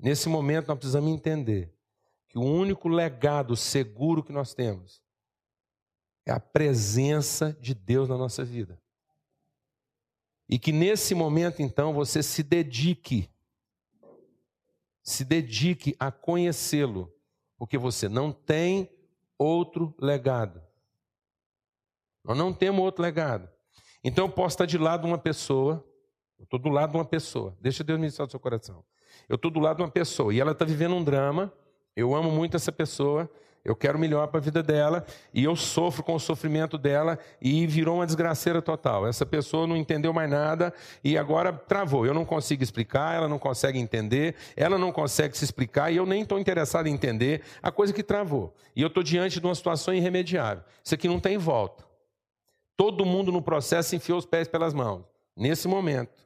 [0.00, 1.70] Nesse momento nós precisamos entender
[2.28, 5.02] que o único legado seguro que nós temos
[6.24, 8.80] é a presença de Deus na nossa vida.
[10.48, 13.28] E que nesse momento, então, você se dedique,
[15.02, 17.12] se dedique a conhecê-lo,
[17.58, 18.90] porque você não tem
[19.38, 20.62] outro legado.
[22.24, 23.48] Nós não temos outro legado.
[24.02, 25.84] Então eu posso estar de lado de uma pessoa,
[26.38, 28.84] eu estou do lado de uma pessoa, deixa Deus ministrar o seu coração.
[29.28, 31.52] Eu estou do lado de uma pessoa e ela está vivendo um drama,
[31.94, 33.30] eu amo muito essa pessoa,
[33.66, 37.66] eu quero melhor para a vida dela e eu sofro com o sofrimento dela e
[37.66, 39.08] virou uma desgraceira total.
[39.08, 42.06] Essa pessoa não entendeu mais nada e agora travou.
[42.06, 46.06] Eu não consigo explicar, ela não consegue entender, ela não consegue se explicar e eu
[46.06, 48.54] nem estou interessado em entender a coisa que travou.
[48.76, 50.62] E eu estou diante de uma situação irremediável.
[50.84, 51.84] Isso aqui não tem volta.
[52.76, 55.02] Todo mundo no processo enfiou os pés pelas mãos.
[55.36, 56.24] Nesse momento,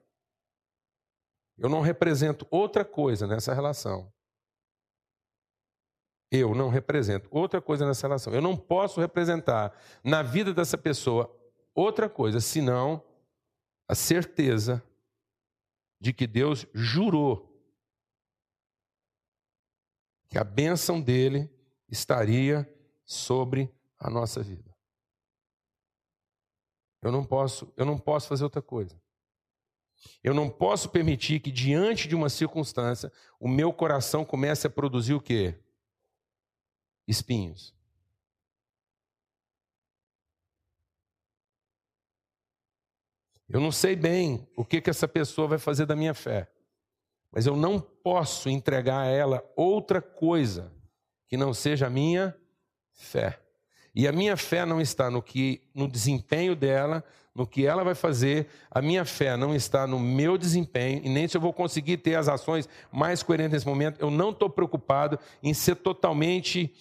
[1.56, 4.12] eu não represento outra coisa nessa relação
[6.30, 8.32] eu não represento outra coisa nessa relação.
[8.32, 11.34] Eu não posso representar na vida dessa pessoa
[11.74, 13.02] outra coisa senão
[13.88, 14.82] a certeza
[16.00, 17.50] de que Deus jurou
[20.28, 21.50] que a bênção dele
[21.88, 22.72] estaria
[23.04, 24.70] sobre a nossa vida.
[27.02, 29.00] Eu não posso, eu não posso fazer outra coisa.
[30.22, 35.14] Eu não posso permitir que diante de uma circunstância o meu coração comece a produzir
[35.14, 35.58] o quê?
[37.10, 37.74] Espinhos.
[43.48, 46.48] Eu não sei bem o que, que essa pessoa vai fazer da minha fé,
[47.32, 50.72] mas eu não posso entregar a ela outra coisa
[51.26, 52.36] que não seja a minha
[52.92, 53.40] fé.
[53.92, 57.04] E a minha fé não está no que no desempenho dela,
[57.34, 58.48] no que ela vai fazer.
[58.70, 62.14] A minha fé não está no meu desempenho e nem se eu vou conseguir ter
[62.14, 64.00] as ações mais coerentes nesse momento.
[64.00, 66.72] Eu não estou preocupado em ser totalmente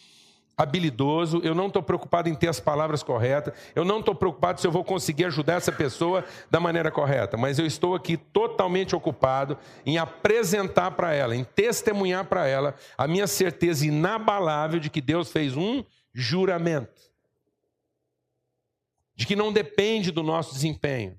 [0.60, 4.68] habilidoso, eu não estou preocupado em ter as palavras corretas, eu não estou preocupado se
[4.68, 9.58] eu vou conseguir ajudar essa pessoa da maneira correta, mas eu estou aqui totalmente ocupado
[9.86, 15.32] em apresentar para ela, em testemunhar para ela a minha certeza inabalável de que Deus
[15.32, 15.82] fez um
[16.14, 17.10] juramento,
[19.16, 21.18] de que não depende do nosso desempenho,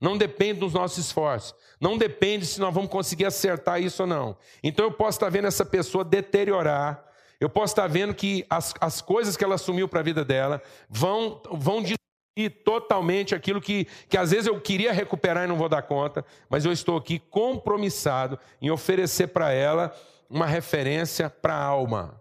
[0.00, 4.34] não depende dos nossos esforços, não depende se nós vamos conseguir acertar isso ou não.
[4.62, 7.07] Então eu posso estar vendo essa pessoa deteriorar
[7.40, 10.60] Eu posso estar vendo que as, as coisas que ela assumiu para a vida dela
[10.88, 15.68] vão, vão destruir totalmente aquilo que, que às vezes eu queria recuperar e não vou
[15.68, 19.94] dar conta, mas eu estou aqui compromissado em oferecer para ela
[20.28, 22.20] uma referência para a alma.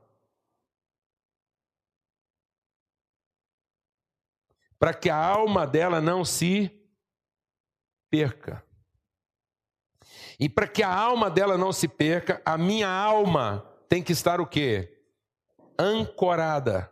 [4.77, 6.71] Para que a alma dela não se
[8.11, 8.63] perca.
[10.39, 14.39] E para que a alma dela não se perca, a minha alma tem que estar
[14.39, 14.96] o quê?
[15.79, 16.91] Ancorada.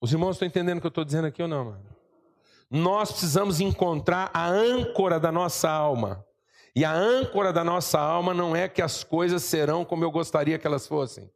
[0.00, 1.86] Os irmãos estão entendendo o que eu estou dizendo aqui ou não, mano?
[2.70, 6.24] Nós precisamos encontrar a âncora da nossa alma.
[6.76, 10.58] E a âncora da nossa alma não é que as coisas serão como eu gostaria
[10.58, 11.28] que elas fossem.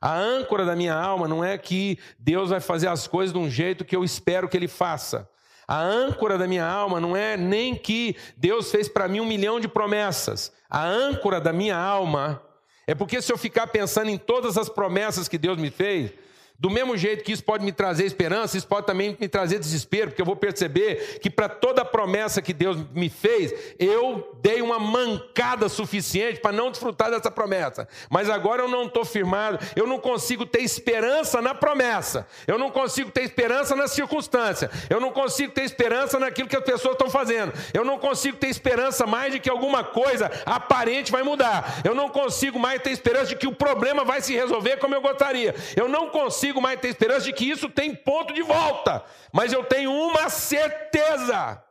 [0.00, 3.50] A âncora da minha alma não é que Deus vai fazer as coisas de um
[3.50, 5.28] jeito que eu espero que Ele faça.
[5.66, 9.58] A âncora da minha alma não é nem que Deus fez para mim um milhão
[9.58, 10.52] de promessas.
[10.68, 12.42] A âncora da minha alma
[12.86, 16.12] é porque se eu ficar pensando em todas as promessas que Deus me fez,
[16.56, 20.10] do mesmo jeito que isso pode me trazer esperança, isso pode também me trazer desespero,
[20.10, 24.78] porque eu vou perceber que para toda promessa que Deus me fez, eu dei uma
[24.78, 27.88] mancada suficiente para não desfrutar dessa promessa.
[28.08, 32.70] Mas agora eu não estou firmado, eu não consigo ter esperança na promessa, eu não
[32.70, 37.10] consigo ter esperança na circunstância, eu não consigo ter esperança naquilo que as pessoas estão
[37.10, 41.96] fazendo, eu não consigo ter esperança mais de que alguma coisa aparente vai mudar, eu
[41.96, 45.52] não consigo mais ter esperança de que o problema vai se resolver como eu gostaria,
[45.74, 49.52] eu não consigo consigo mais ter esperança de que isso tem ponto de volta, mas
[49.52, 51.64] eu tenho uma certeza.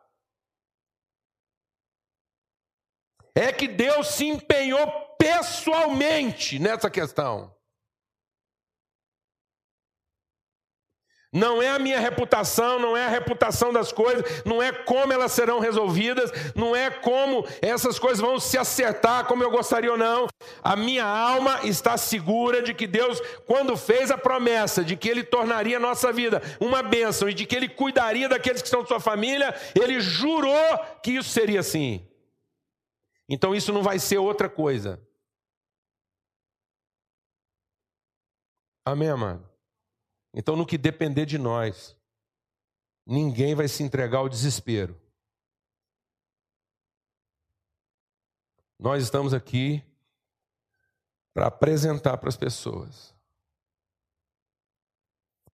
[3.35, 7.55] É que Deus se empenhou pessoalmente nessa questão.
[11.33, 15.31] Não é a minha reputação, não é a reputação das coisas, não é como elas
[15.31, 20.27] serão resolvidas, não é como essas coisas vão se acertar como eu gostaria ou não.
[20.61, 25.23] A minha alma está segura de que Deus, quando fez a promessa de que Ele
[25.23, 28.89] tornaria a nossa vida uma bênção e de que Ele cuidaria daqueles que estão de
[28.89, 32.07] sua família, Ele jurou que isso seria assim.
[33.27, 35.01] Então isso não vai ser outra coisa.
[38.85, 39.52] Amém, amado?
[40.33, 41.95] Então, no que depender de nós,
[43.05, 44.99] ninguém vai se entregar ao desespero.
[48.79, 49.83] Nós estamos aqui
[51.33, 53.13] para apresentar para as pessoas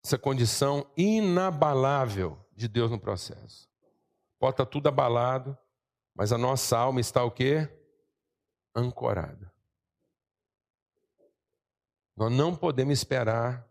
[0.03, 3.69] essa condição inabalável de Deus no processo.
[4.39, 5.57] Pode estar tudo abalado,
[6.15, 7.69] mas a nossa alma está o quê?
[8.73, 9.53] Ancorada.
[12.15, 13.68] Nós não podemos esperar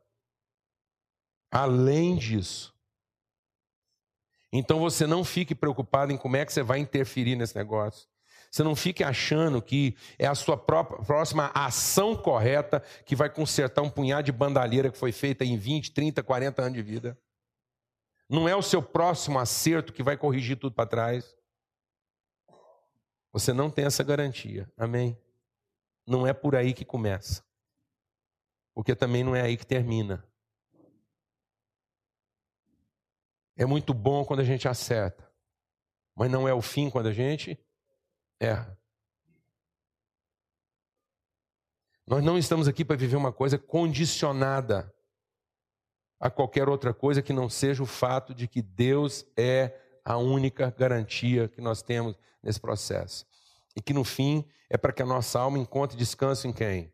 [1.50, 2.74] além disso.
[4.52, 8.08] Então você não fique preocupado em como é que você vai interferir nesse negócio.
[8.50, 13.82] Você não fique achando que é a sua própria, próxima ação correta que vai consertar
[13.82, 17.18] um punhado de bandalheira que foi feita em 20, 30, 40 anos de vida.
[18.28, 21.36] Não é o seu próximo acerto que vai corrigir tudo para trás.
[23.32, 24.70] Você não tem essa garantia.
[24.76, 25.18] Amém?
[26.06, 27.44] Não é por aí que começa.
[28.74, 30.24] Porque também não é aí que termina.
[33.58, 35.28] É muito bom quando a gente acerta,
[36.14, 37.58] mas não é o fim quando a gente
[38.38, 38.78] erra.
[42.06, 44.94] Nós não estamos aqui para viver uma coisa condicionada
[46.20, 50.70] a qualquer outra coisa que não seja o fato de que Deus é a única
[50.70, 53.26] garantia que nós temos nesse processo.
[53.74, 56.92] E que no fim é para que a nossa alma encontre descanso em quem?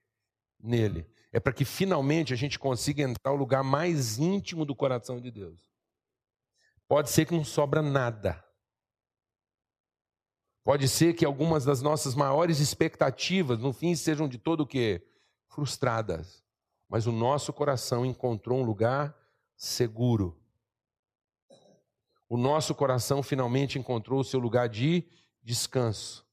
[0.59, 1.07] Nele.
[1.31, 5.31] É para que finalmente a gente consiga entrar no lugar mais íntimo do coração de
[5.31, 5.74] Deus.
[6.87, 8.45] Pode ser que não sobra nada.
[10.63, 15.07] Pode ser que algumas das nossas maiores expectativas, no fim, sejam de todo o quê?
[15.47, 16.43] Frustradas.
[16.89, 19.15] Mas o nosso coração encontrou um lugar
[19.57, 20.41] seguro.
[22.29, 25.07] O nosso coração finalmente encontrou o seu lugar de
[25.43, 26.27] descanso.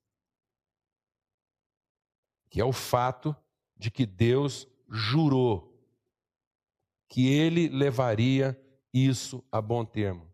[2.49, 3.35] Que é o fato
[3.75, 5.71] de que Deus jurou
[7.09, 8.57] que ele levaria
[8.93, 10.30] isso a bom termo.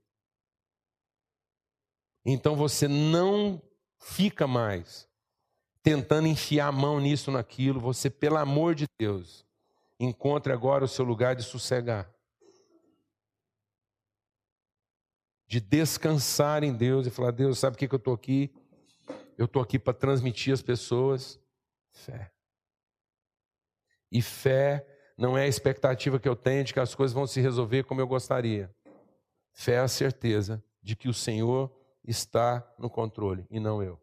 [2.30, 3.62] Então você não
[3.98, 5.08] fica mais
[5.82, 7.80] tentando enfiar a mão nisso, naquilo.
[7.80, 9.46] Você, pelo amor de Deus,
[9.98, 12.14] encontre agora o seu lugar de sossegar.
[15.48, 18.54] De descansar em Deus e falar: Deus, sabe o que, que eu estou aqui?
[19.38, 21.40] Eu estou aqui para transmitir às pessoas
[21.92, 22.30] fé.
[24.12, 24.86] E fé
[25.18, 28.02] não é a expectativa que eu tenho de que as coisas vão se resolver como
[28.02, 28.70] eu gostaria.
[29.54, 31.77] Fé é a certeza de que o Senhor
[32.08, 34.02] está no controle e não eu.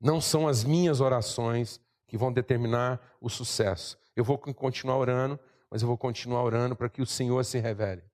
[0.00, 3.98] Não são as minhas orações que vão determinar o sucesso.
[4.14, 5.40] Eu vou continuar orando,
[5.70, 8.04] mas eu vou continuar orando para que o Senhor se revele,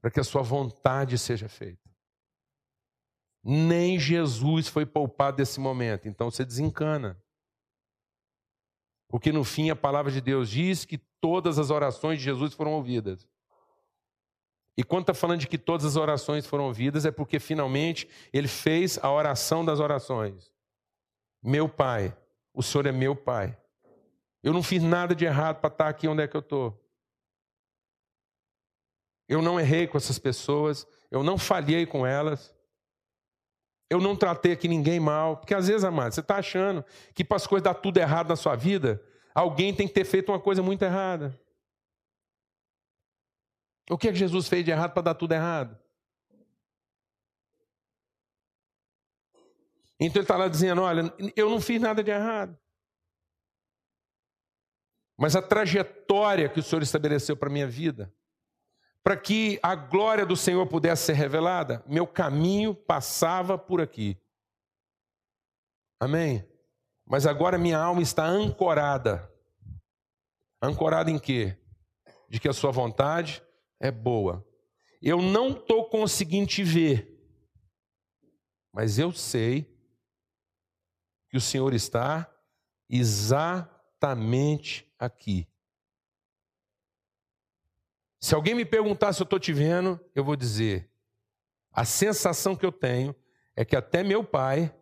[0.00, 1.88] para que a sua vontade seja feita.
[3.42, 7.22] Nem Jesus foi poupado desse momento, então você desencana.
[9.08, 12.72] Porque no fim a palavra de Deus diz que todas as orações de Jesus foram
[12.72, 13.26] ouvidas.
[14.76, 18.46] E quando está falando de que todas as orações foram ouvidas, é porque finalmente ele
[18.46, 20.52] fez a oração das orações.
[21.42, 22.14] Meu Pai,
[22.52, 23.56] o Senhor é meu Pai.
[24.42, 26.78] Eu não fiz nada de errado para estar aqui onde é que eu estou.
[29.28, 32.54] Eu não errei com essas pessoas, eu não falhei com elas.
[33.88, 35.38] Eu não tratei aqui ninguém mal.
[35.38, 38.36] Porque às vezes, amado, você está achando que para as coisas dar tudo errado na
[38.36, 39.02] sua vida,
[39.34, 41.38] alguém tem que ter feito uma coisa muito errada.
[43.88, 45.78] O que é que Jesus fez de errado para dar tudo errado?
[49.98, 52.58] Então ele está lá dizendo: Olha, eu não fiz nada de errado.
[55.16, 58.12] Mas a trajetória que o Senhor estabeleceu para a minha vida,
[59.02, 64.20] para que a glória do Senhor pudesse ser revelada, meu caminho passava por aqui.
[65.98, 66.46] Amém?
[67.06, 69.32] Mas agora minha alma está ancorada.
[70.60, 71.56] Ancorada em quê?
[72.28, 73.42] De que a sua vontade
[73.80, 74.46] é boa.
[75.00, 77.16] Eu não estou conseguindo te ver,
[78.72, 79.70] mas eu sei
[81.28, 82.32] que o Senhor está
[82.88, 84.10] exatamente
[84.98, 85.46] aqui.
[88.20, 90.90] Se alguém me perguntar se eu estou te vendo, eu vou dizer:
[91.70, 93.14] a sensação que eu tenho
[93.54, 94.74] é que até meu pai,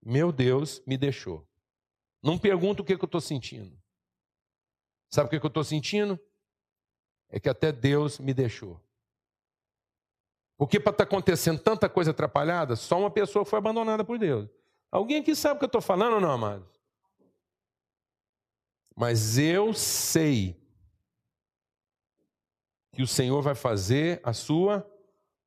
[0.00, 1.46] meu Deus, me deixou.
[2.22, 3.76] Não pergunto o que, que eu estou sentindo.
[5.10, 6.18] Sabe o que, que eu estou sentindo?
[7.32, 8.78] É que até Deus me deixou.
[10.58, 14.48] Porque para estar tá acontecendo tanta coisa atrapalhada, só uma pessoa foi abandonada por Deus.
[14.90, 16.68] Alguém aqui sabe o que eu estou falando ou não, amados?
[18.94, 20.62] Mas eu sei
[22.92, 24.86] que o Senhor vai fazer a sua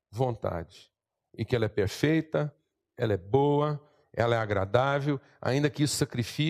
[0.09, 0.91] vontade.
[1.37, 2.53] E que ela é perfeita,
[2.97, 3.79] ela é boa,
[4.11, 6.03] ela é agradável, ainda que isso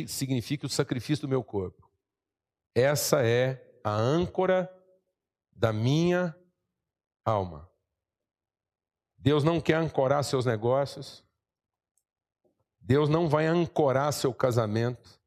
[0.07, 1.89] signifique o sacrifício do meu corpo.
[2.73, 4.71] Essa é a âncora
[5.55, 6.35] da minha
[7.23, 7.69] alma.
[9.17, 11.23] Deus não quer ancorar seus negócios.
[12.79, 15.19] Deus não vai ancorar seu casamento.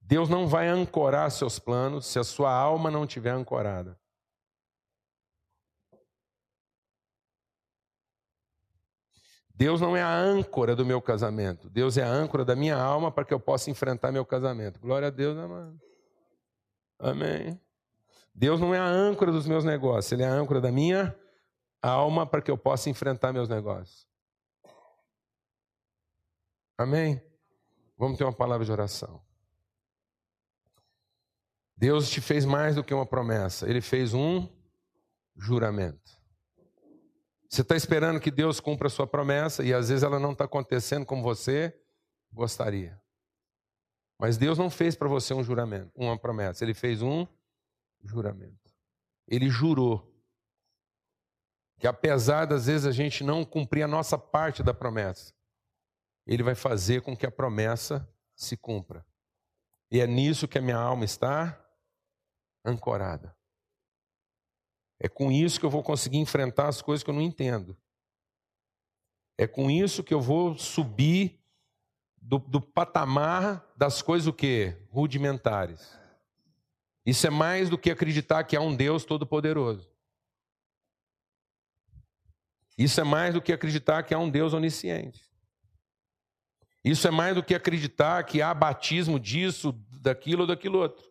[0.00, 3.96] Deus não vai ancorar seus planos se a sua alma não estiver ancorada.
[9.54, 11.68] Deus não é a âncora do meu casamento.
[11.68, 14.80] Deus é a âncora da minha alma para que eu possa enfrentar meu casamento.
[14.80, 15.78] Glória a Deus, amado.
[17.00, 17.58] Amém.
[18.34, 21.18] Deus não é a âncora dos meus negócios, Ele é a âncora da minha
[21.82, 24.06] alma para que eu possa enfrentar meus negócios.
[26.76, 27.20] Amém?
[27.96, 29.20] Vamos ter uma palavra de oração.
[31.76, 34.46] Deus te fez mais do que uma promessa, Ele fez um
[35.36, 36.20] juramento.
[37.48, 40.44] Você está esperando que Deus cumpra a sua promessa e às vezes ela não está
[40.44, 41.76] acontecendo como você
[42.32, 43.00] gostaria.
[44.20, 46.62] Mas Deus não fez para você um juramento, uma promessa.
[46.62, 47.26] Ele fez um
[48.04, 48.70] juramento.
[49.26, 50.06] Ele jurou
[51.78, 55.32] que apesar das vezes a gente não cumprir a nossa parte da promessa,
[56.26, 58.06] ele vai fazer com que a promessa
[58.36, 59.06] se cumpra.
[59.90, 61.58] E é nisso que a minha alma está
[62.62, 63.34] ancorada.
[64.98, 67.74] É com isso que eu vou conseguir enfrentar as coisas que eu não entendo.
[69.38, 71.39] É com isso que eu vou subir
[72.20, 74.76] do, do patamar das coisas o quê?
[74.90, 75.98] Rudimentares.
[77.04, 79.90] Isso é mais do que acreditar que há um Deus todo-poderoso.
[82.76, 85.30] Isso é mais do que acreditar que há um Deus onisciente.
[86.84, 91.10] Isso é mais do que acreditar que há batismo disso, daquilo ou daquilo outro.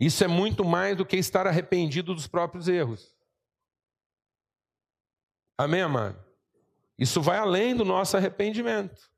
[0.00, 3.14] Isso é muito mais do que estar arrependido dos próprios erros.
[5.56, 6.24] Amém, amado?
[6.98, 9.10] Isso vai além do nosso arrependimento.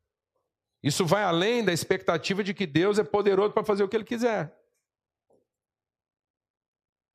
[0.82, 4.04] Isso vai além da expectativa de que Deus é poderoso para fazer o que Ele
[4.04, 4.56] quiser.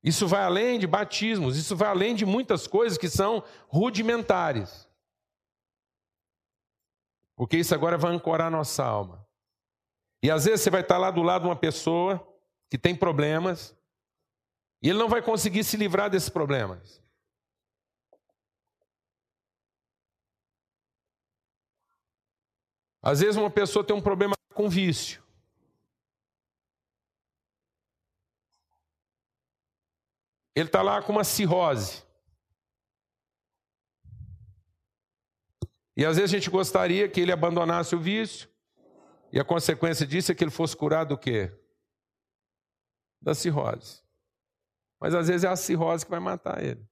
[0.04, 4.88] Isso vai além de batismos, isso vai além de muitas coisas que são rudimentares.
[7.36, 9.28] Porque isso agora vai ancorar nossa alma.
[10.22, 12.26] E às vezes você vai estar lá do lado de uma pessoa
[12.70, 13.76] que tem problemas,
[14.82, 17.02] e ele não vai conseguir se livrar desses problemas.
[23.06, 25.24] Às vezes uma pessoa tem um problema com vício.
[30.56, 32.04] Ele está lá com uma cirrose.
[35.96, 38.50] E às vezes a gente gostaria que ele abandonasse o vício,
[39.32, 41.56] e a consequência disso é que ele fosse curado do quê?
[43.22, 44.02] Da cirrose.
[45.00, 46.84] Mas às vezes é a cirrose que vai matar ele.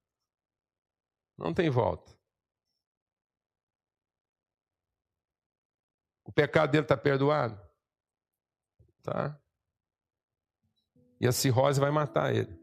[1.35, 2.15] Não tem volta.
[6.33, 7.55] O pecado dele está perdoado?
[9.03, 9.37] Tá?
[11.21, 12.59] E a cirrose vai matar ele.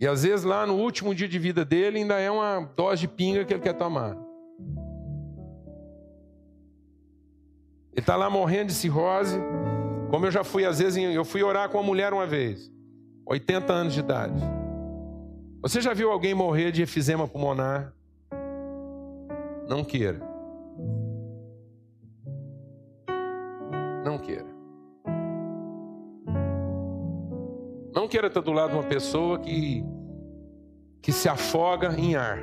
[0.00, 3.08] E às vezes lá no último dia de vida dele ainda é uma dose de
[3.08, 4.16] pinga que ele quer tomar.
[7.92, 9.38] Ele está lá morrendo de cirrose.
[10.08, 12.72] Como eu já fui, às vezes, eu fui orar com uma mulher uma vez,
[13.26, 14.40] 80 anos de idade.
[15.60, 17.92] Você já viu alguém morrer de efizema pulmonar?
[19.68, 20.29] Não queira.
[24.04, 24.46] Não queira.
[27.92, 29.84] Não queira estar do lado de uma pessoa que,
[31.02, 32.38] que se afoga em ar.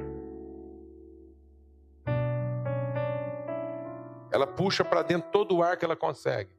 [4.31, 6.51] Ela puxa para dentro todo o ar que ela consegue.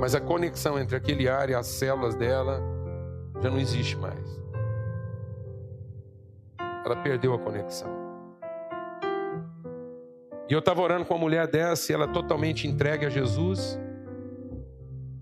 [0.00, 2.60] Mas a conexão entre aquele ar e as células dela
[3.40, 4.40] já não existe mais.
[6.84, 7.99] Ela perdeu a conexão.
[10.50, 13.78] E eu estava orando com uma mulher dessa, e ela totalmente entregue a Jesus,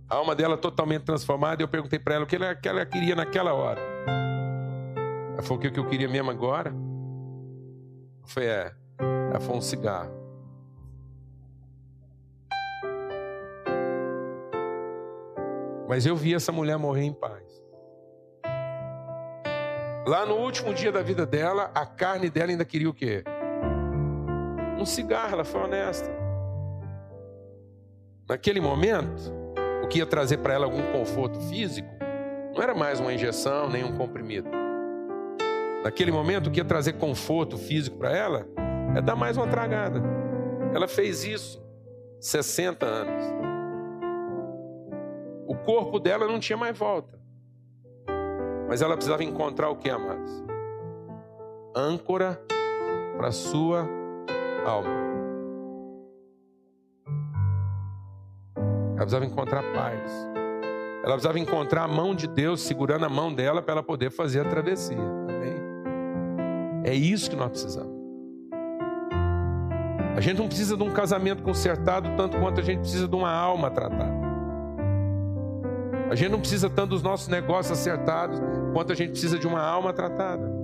[0.09, 1.61] a alma dela totalmente transformada.
[1.61, 3.79] E eu perguntei para ela o que ela, que ela queria naquela hora.
[5.35, 6.72] Ela falou o que eu queria mesmo agora.
[8.24, 10.11] Foi é, ela falou um cigarro.
[15.87, 17.62] Mas eu vi essa mulher morrer em paz.
[20.07, 23.22] Lá no último dia da vida dela, a carne dela ainda queria o quê?
[24.79, 26.09] Um cigarro, ela foi honesta.
[28.29, 29.33] Naquele momento,
[29.83, 31.89] o que ia trazer para ela algum conforto físico,
[32.55, 34.49] não era mais uma injeção, nem um comprimido.
[35.83, 38.47] Naquele momento, o que ia trazer conforto físico para ela
[38.97, 40.03] é dar mais uma tragada.
[40.74, 41.61] Ela fez isso
[42.20, 43.24] 60 anos.
[45.47, 47.18] O corpo dela não tinha mais volta.
[48.68, 50.31] Mas ela precisava encontrar o que, amados?
[51.74, 52.41] Âncora
[53.16, 53.97] para sua
[58.97, 60.29] Ela precisava encontrar paz.
[61.03, 64.41] Ela precisava encontrar a mão de Deus segurando a mão dela para ela poder fazer
[64.41, 64.99] a travessia.
[64.99, 66.83] Amém?
[66.85, 67.97] É isso que nós precisamos.
[70.16, 73.31] A gente não precisa de um casamento consertado tanto quanto a gente precisa de uma
[73.31, 74.19] alma tratada.
[76.11, 78.41] A gente não precisa tanto dos nossos negócios acertados
[78.73, 80.58] quanto a gente precisa de uma alma tratada.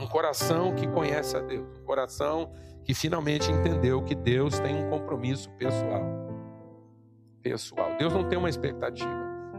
[0.00, 2.52] Um coração que conhece a Deus, um coração
[2.84, 6.02] que finalmente entendeu que Deus tem um compromisso pessoal.
[7.42, 7.96] Pessoal.
[7.98, 9.10] Deus não tem uma expectativa,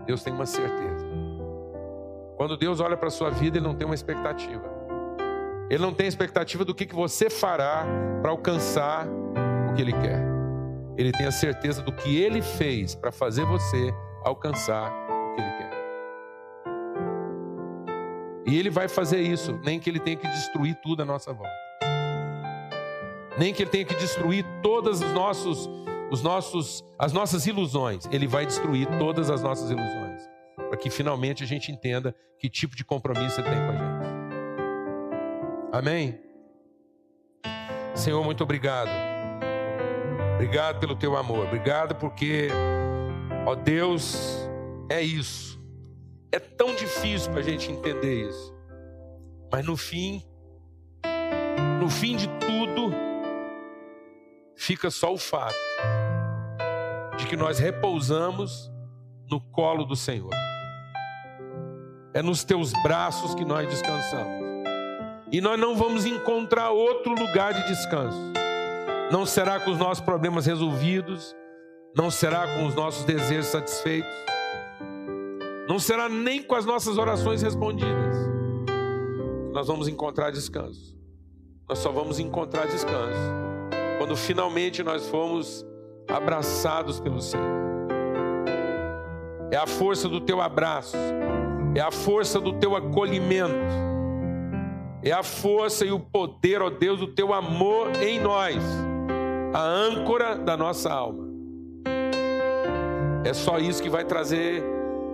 [0.05, 1.05] Deus tem uma certeza.
[2.37, 4.63] Quando Deus olha para a sua vida, Ele não tem uma expectativa.
[5.69, 7.85] Ele não tem expectativa do que, que você fará
[8.21, 9.07] para alcançar
[9.69, 10.31] o que Ele quer
[10.97, 14.91] ele tem a certeza do que ele fez para fazer você alcançar
[18.51, 21.55] E ele vai fazer isso, nem que ele tenha que destruir tudo à nossa volta.
[23.37, 25.69] Nem que ele tenha que destruir todas os nossos
[26.11, 28.09] os nossos as nossas ilusões.
[28.11, 30.29] Ele vai destruir todas as nossas ilusões,
[30.67, 34.11] para que finalmente a gente entenda que tipo de compromisso ele tem com a gente.
[35.71, 36.19] Amém.
[37.95, 38.91] Senhor, muito obrigado.
[40.35, 41.45] Obrigado pelo teu amor.
[41.45, 42.49] Obrigado porque,
[43.45, 44.45] ó Deus,
[44.89, 45.60] é isso.
[46.31, 48.53] É tão difícil para a gente entender isso.
[49.51, 50.23] Mas no fim,
[51.79, 52.91] no fim de tudo,
[54.55, 55.55] fica só o fato
[57.17, 58.71] de que nós repousamos
[59.29, 60.31] no colo do Senhor.
[62.13, 64.41] É nos teus braços que nós descansamos.
[65.31, 68.31] E nós não vamos encontrar outro lugar de descanso
[69.11, 71.35] não será com os nossos problemas resolvidos,
[71.93, 74.09] não será com os nossos desejos satisfeitos,
[75.71, 78.17] não será nem com as nossas orações respondidas.
[79.53, 80.99] Nós vamos encontrar descanso.
[81.65, 83.17] Nós só vamos encontrar descanso
[83.97, 85.65] quando finalmente nós formos
[86.09, 87.47] abraçados pelo Senhor.
[89.49, 90.97] É a força do teu abraço,
[91.73, 93.55] é a força do teu acolhimento,
[95.01, 98.61] é a força e o poder, ó Deus, do teu amor em nós
[99.53, 101.31] a âncora da nossa alma.
[103.23, 104.70] É só isso que vai trazer,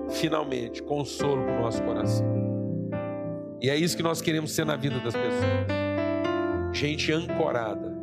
[0.10, 2.26] finalmente, consolo para o nosso coração.
[3.62, 5.68] E é isso que nós queremos ser na vida das pessoas.
[6.72, 7.96] Gente ancorada.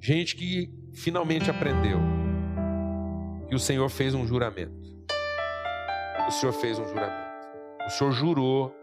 [0.00, 1.98] Gente que finalmente aprendeu
[3.48, 4.72] que o Senhor fez um juramento.
[6.26, 7.24] O Senhor fez um juramento.
[7.86, 8.74] O Senhor jurou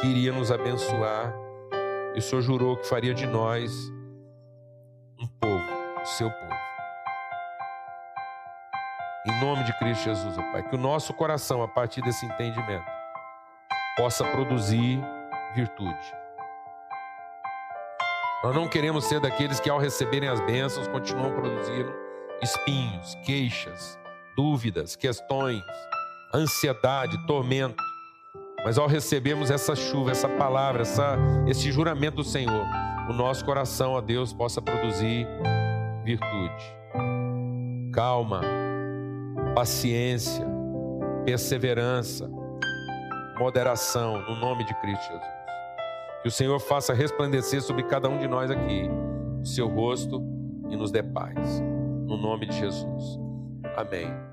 [0.00, 1.34] que iria nos abençoar,
[2.14, 3.72] e o Senhor jurou que faria de nós
[5.18, 6.71] um povo, o seu povo.
[9.24, 12.84] Em nome de Cristo Jesus, ó Pai, que o nosso coração, a partir desse entendimento,
[13.96, 15.00] possa produzir
[15.54, 16.14] virtude.
[18.42, 21.94] Nós não queremos ser daqueles que, ao receberem as bênçãos, continuam produzindo
[22.42, 23.96] espinhos, queixas,
[24.36, 25.62] dúvidas, questões,
[26.34, 27.80] ansiedade, tormento.
[28.64, 31.16] Mas ao recebermos essa chuva, essa palavra, essa,
[31.46, 32.66] esse juramento do Senhor,
[33.08, 35.28] o nosso coração, ó Deus, possa produzir
[36.04, 36.76] virtude,
[37.92, 38.40] calma,
[39.54, 40.46] paciência,
[41.24, 42.28] perseverança,
[43.38, 45.32] moderação, no nome de Cristo Jesus.
[46.22, 48.88] Que o Senhor faça resplandecer sobre cada um de nós aqui
[49.40, 50.22] o seu rosto
[50.70, 51.60] e nos dê paz.
[51.60, 53.18] No nome de Jesus.
[53.76, 54.31] Amém.